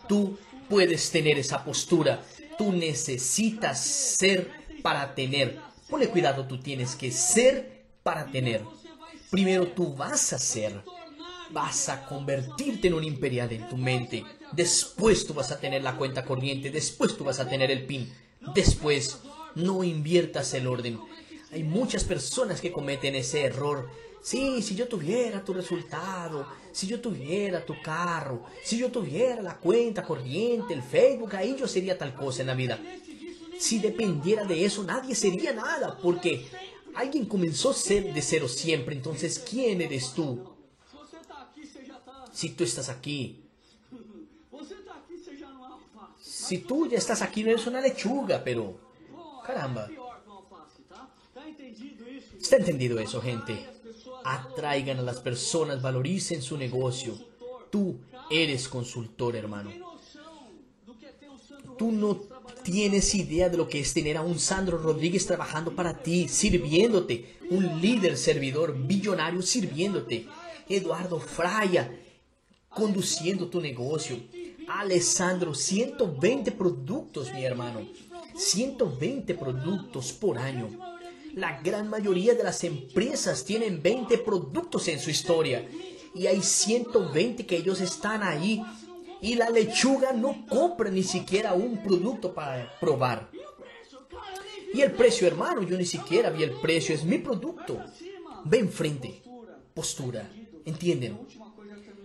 Tú 0.09 0.39
puedes 0.69 1.11
tener 1.11 1.39
esa 1.39 1.65
postura. 1.65 2.25
Tú 2.57 2.73
necesitas 2.73 3.81
ser 3.81 4.51
para 4.83 5.15
tener. 5.15 5.59
Ponle 5.91 6.09
cuidado, 6.09 6.47
tú 6.47 6.59
tienes 6.59 6.97
que 6.97 7.13
ser 7.13 7.85
para 8.03 8.27
tener. 8.27 8.63
Primero 9.31 9.69
tú 9.69 9.95
vas 9.95 10.33
a 10.33 10.39
ser 10.39 10.83
vas 11.53 11.89
a 11.89 12.07
convertirte 12.07 12.89
en 12.89 12.95
un 12.95 13.05
imperial 13.05 13.53
en 13.53 13.69
tu 13.69 13.77
mente. 13.77 14.25
Después 14.53 15.27
tú 15.27 15.35
vas 15.35 15.51
a 15.53 15.61
tener 15.61 15.83
la 15.83 15.97
cuenta 15.97 16.25
corriente, 16.25 16.71
después 16.71 17.17
tú 17.17 17.25
vas 17.25 17.41
a 17.41 17.49
tener 17.49 17.71
el 17.71 17.85
PIN. 17.85 18.11
Después, 18.55 19.19
no 19.55 19.85
inviertas 19.85 20.55
el 20.55 20.67
orden. 20.67 20.99
Hay 21.53 21.63
muchas 21.63 22.05
personas 22.05 22.61
que 22.61 22.73
cometen 22.73 23.15
ese 23.15 23.43
error. 23.43 23.91
Sí, 24.23 24.63
si 24.63 24.77
yo 24.77 24.87
tuviera 24.87 25.45
tu 25.45 25.53
resultado, 25.53 26.47
si 26.71 26.87
yo 26.87 27.01
tuviera 27.01 27.65
tu 27.67 27.75
carro, 27.83 28.45
si 28.63 28.79
yo 28.79 28.91
tuviera 28.91 29.43
la 29.43 29.57
cuenta 29.57 30.05
corriente, 30.05 30.75
el 30.75 30.83
Facebook, 30.83 31.35
ahí 31.35 31.57
yo 31.59 31.67
sería 31.67 31.99
tal 31.99 32.15
cosa 32.15 32.43
en 32.43 32.47
la 32.47 32.55
vida. 32.55 32.79
Si 33.59 33.81
dependiera 33.81 34.45
de 34.45 34.65
eso, 34.65 34.85
nadie 34.85 35.17
sería 35.17 35.53
nada, 35.53 35.99
porque 36.01 36.47
alguien 36.95 37.27
comenzó 37.27 37.73
ser 37.73 38.15
de 38.15 38.23
cero 38.23 38.49
siempre. 38.49 38.95
Entonces, 38.95 39.41
¿quién 39.41 39.81
eres 39.81 40.13
tú? 40.15 40.53
Si 42.33 42.51
tú 42.51 42.63
estás 42.63 42.89
aquí, 42.89 43.43
si 46.21 46.59
tú 46.59 46.87
ya 46.87 46.99
estás 46.99 47.23
aquí, 47.23 47.43
no 47.43 47.51
eres 47.51 47.67
una 47.67 47.81
lechuga, 47.81 48.43
pero... 48.45 48.79
Caramba. 49.45 49.89
¿Está 52.41 52.57
entendido 52.57 52.99
eso, 52.99 53.21
gente? 53.21 53.82
Atraigan 54.25 54.99
a 54.99 55.03
las 55.03 55.21
personas, 55.21 55.83
valoricen 55.83 56.43
su 56.43 56.57
negocio. 56.57 57.19
Tú 57.71 58.01
eres 58.31 58.69
consultor, 58.69 59.37
hermano. 59.37 59.71
Tú 61.79 61.91
no 61.91 62.21
tienes 62.63 63.15
idea 63.15 63.49
de 63.49 63.57
lo 63.57 63.69
que 63.69 63.81
es 63.81 63.93
tener 63.93 64.17
a 64.17 64.23
un 64.23 64.39
Sandro 64.39 64.79
Rodríguez 64.79 65.27
trabajando 65.27 65.75
para 65.75 66.03
ti, 66.03 66.29
sirviéndote. 66.29 67.39
Un 67.51 67.81
líder 67.81 68.17
servidor 68.17 68.77
billonario 68.77 69.43
sirviéndote. 69.43 70.27
Eduardo 70.69 71.19
Fraya 71.19 71.91
conduciendo 72.69 73.49
tu 73.49 73.61
negocio. 73.61 74.17
Alessandro, 74.69 75.55
120 75.55 76.53
productos, 76.53 77.33
mi 77.33 77.45
hermano. 77.45 77.81
120 78.37 79.35
productos 79.35 80.13
por 80.13 80.39
año. 80.39 80.69
La 81.35 81.61
gran 81.63 81.89
mayoría 81.89 82.35
de 82.35 82.45
las 82.45 82.63
empresas 82.65 83.45
tienen 83.45 83.83
20 83.83 84.19
productos 84.19 84.89
en 84.89 84.99
su 84.99 85.11
historia. 85.11 85.67
Y 86.15 86.27
hay 86.27 86.43
120 86.43 87.47
que 87.47 87.57
ellos 87.57 87.81
están 87.81 88.23
ahí. 88.23 88.63
Y 89.21 89.37
la 89.37 89.49
lechuga 89.49 90.13
no 90.13 90.47
compra 90.47 90.91
ni 90.91 91.03
siquiera 91.03 91.55
un 91.55 91.83
producto 91.83 92.35
para 92.35 92.79
probar. 92.81 93.31
Y 94.75 94.81
el 94.81 94.93
precio, 94.93 95.27
hermano, 95.27 95.63
yo 95.63 95.77
ni 95.77 95.87
siquiera 95.87 96.31
vi 96.31 96.43
el 96.43 96.53
precio. 96.61 96.95
Es 96.95 97.05
mi 97.05 97.19
producto. 97.19 97.83
Ve 98.45 98.59
enfrente. 98.59 99.23
Postura. 99.75 100.29
¿Entienden? 100.65 101.19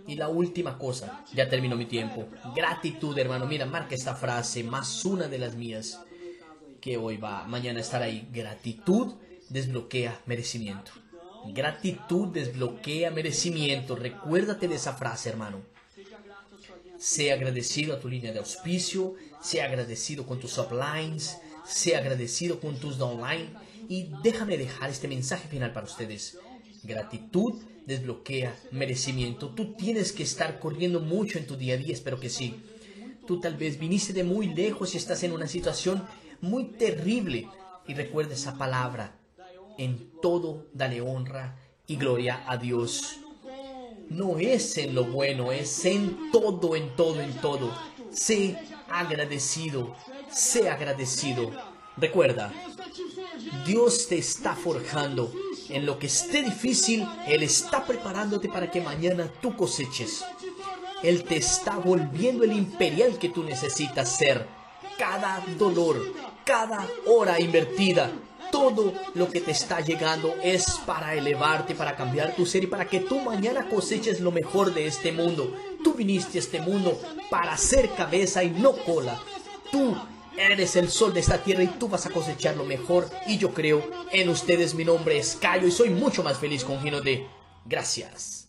Y 0.06 0.16
la 0.16 0.30
última 0.30 0.78
cosa, 0.78 1.22
ya 1.34 1.50
terminó 1.50 1.76
mi 1.76 1.84
tiempo. 1.84 2.28
Gratitud, 2.56 3.16
hermano. 3.18 3.46
Mira, 3.46 3.66
marca 3.66 3.94
esta 3.94 4.14
frase, 4.14 4.64
más 4.64 5.04
una 5.04 5.28
de 5.28 5.38
las 5.38 5.54
mías, 5.54 6.00
que 6.80 6.96
hoy 6.96 7.16
va, 7.16 7.44
mañana 7.46 7.80
estar 7.80 8.02
ahí. 8.02 8.28
Gratitud 8.32 9.14
desbloquea 9.48 10.20
merecimiento. 10.26 10.92
Gratitud 11.46 12.28
desbloquea 12.28 13.10
merecimiento. 13.10 13.96
Recuérdate 13.96 14.68
de 14.68 14.74
esa 14.74 14.94
frase, 14.94 15.28
hermano. 15.28 15.62
Sea 16.98 17.34
agradecido 17.34 17.94
a 17.94 18.00
tu 18.00 18.08
línea 18.08 18.32
de 18.32 18.40
auspicio, 18.40 19.14
sea 19.40 19.66
agradecido 19.66 20.26
con 20.26 20.40
tus 20.40 20.58
uplines, 20.58 21.38
sea 21.64 21.98
agradecido 21.98 22.60
con 22.60 22.76
tus 22.76 22.98
downline. 22.98 23.50
Y 23.88 24.10
déjame 24.22 24.58
dejar 24.58 24.90
este 24.90 25.08
mensaje 25.08 25.48
final 25.48 25.72
para 25.72 25.86
ustedes. 25.86 26.38
Gratitud 26.82 27.54
desbloquea 27.86 28.54
merecimiento. 28.70 29.48
Tú 29.48 29.72
tienes 29.72 30.12
que 30.12 30.22
estar 30.22 30.58
corriendo 30.58 31.00
mucho 31.00 31.38
en 31.38 31.46
tu 31.46 31.56
día 31.56 31.74
a 31.74 31.78
día, 31.78 31.94
espero 31.94 32.20
que 32.20 32.28
sí. 32.28 32.56
Tú 33.26 33.40
tal 33.40 33.56
vez 33.56 33.78
viniste 33.78 34.12
de 34.12 34.24
muy 34.24 34.54
lejos 34.54 34.94
y 34.94 34.98
estás 34.98 35.22
en 35.22 35.32
una 35.32 35.46
situación 35.46 36.02
muy 36.40 36.64
terrible. 36.64 37.48
Y 37.86 37.94
recuerda 37.94 38.34
esa 38.34 38.58
palabra, 38.58 39.16
en 39.78 40.10
todo 40.20 40.66
dale 40.74 41.00
honra 41.00 41.56
y 41.86 41.96
gloria 41.96 42.44
a 42.46 42.56
Dios. 42.56 43.20
No 44.10 44.38
es 44.38 44.76
en 44.78 44.94
lo 44.94 45.04
bueno, 45.04 45.52
es 45.52 45.84
en 45.84 46.30
todo, 46.30 46.76
en 46.76 46.94
todo, 46.96 47.20
en 47.20 47.32
todo. 47.34 47.72
Sé 48.10 48.58
agradecido, 48.90 49.94
sé 50.30 50.68
agradecido. 50.68 51.50
Recuerda, 51.96 52.52
Dios 53.66 54.08
te 54.08 54.18
está 54.18 54.54
forjando 54.54 55.32
en 55.68 55.84
lo 55.84 55.98
que 55.98 56.06
esté 56.06 56.42
difícil, 56.42 57.06
Él 57.26 57.42
está 57.42 57.84
preparándote 57.84 58.48
para 58.48 58.70
que 58.70 58.80
mañana 58.80 59.30
tú 59.40 59.56
coseches. 59.56 60.24
Él 61.02 61.24
te 61.24 61.36
está 61.36 61.76
volviendo 61.76 62.44
el 62.44 62.52
imperial 62.52 63.18
que 63.18 63.28
tú 63.28 63.44
necesitas 63.44 64.16
ser. 64.16 64.46
Cada 64.98 65.44
dolor, 65.58 66.12
cada 66.48 66.88
hora 67.04 67.38
invertida, 67.38 68.10
todo 68.50 68.94
lo 69.12 69.28
que 69.28 69.42
te 69.42 69.50
está 69.50 69.82
llegando 69.82 70.34
es 70.42 70.80
para 70.86 71.14
elevarte, 71.14 71.74
para 71.74 71.94
cambiar 71.94 72.34
tu 72.34 72.46
ser 72.46 72.64
y 72.64 72.66
para 72.66 72.86
que 72.86 73.00
tú 73.00 73.20
mañana 73.20 73.68
coseches 73.68 74.20
lo 74.20 74.32
mejor 74.32 74.72
de 74.72 74.86
este 74.86 75.12
mundo. 75.12 75.54
Tú 75.84 75.92
viniste 75.92 76.38
a 76.38 76.40
este 76.40 76.62
mundo 76.62 76.98
para 77.28 77.54
ser 77.58 77.90
cabeza 77.90 78.42
y 78.42 78.50
no 78.50 78.72
cola. 78.72 79.20
Tú 79.70 79.94
Eres 80.38 80.76
el 80.76 80.88
sol 80.88 81.12
de 81.12 81.18
esta 81.18 81.42
tierra 81.42 81.64
y 81.64 81.66
tú 81.66 81.88
vas 81.88 82.06
a 82.06 82.10
cosechar 82.10 82.56
lo 82.56 82.64
mejor. 82.64 83.10
Y 83.26 83.38
yo 83.38 83.52
creo 83.52 83.82
en 84.12 84.28
ustedes. 84.28 84.72
Mi 84.72 84.84
nombre 84.84 85.18
es 85.18 85.34
Cayo 85.34 85.66
y 85.66 85.72
soy 85.72 85.90
mucho 85.90 86.22
más 86.22 86.38
feliz 86.38 86.64
con 86.64 86.80
Gino 86.80 87.00
de. 87.00 87.26
Gracias. 87.66 88.47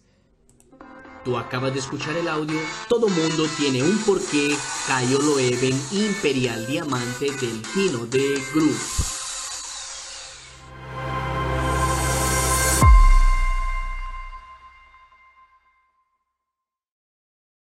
Tú 1.23 1.37
acabas 1.37 1.73
de 1.73 1.79
escuchar 1.79 2.15
el 2.15 2.27
audio. 2.27 2.59
Todo 2.87 3.07
mundo 3.07 3.47
tiene 3.57 3.83
un 3.83 3.97
porqué. 3.99 4.55
Cayo 4.87 5.19
Loeven, 5.19 5.79
Imperial 5.91 6.65
Diamante 6.65 7.31
del 7.31 7.65
Gino 7.73 8.05
de 8.05 8.41
Group. 8.53 9.18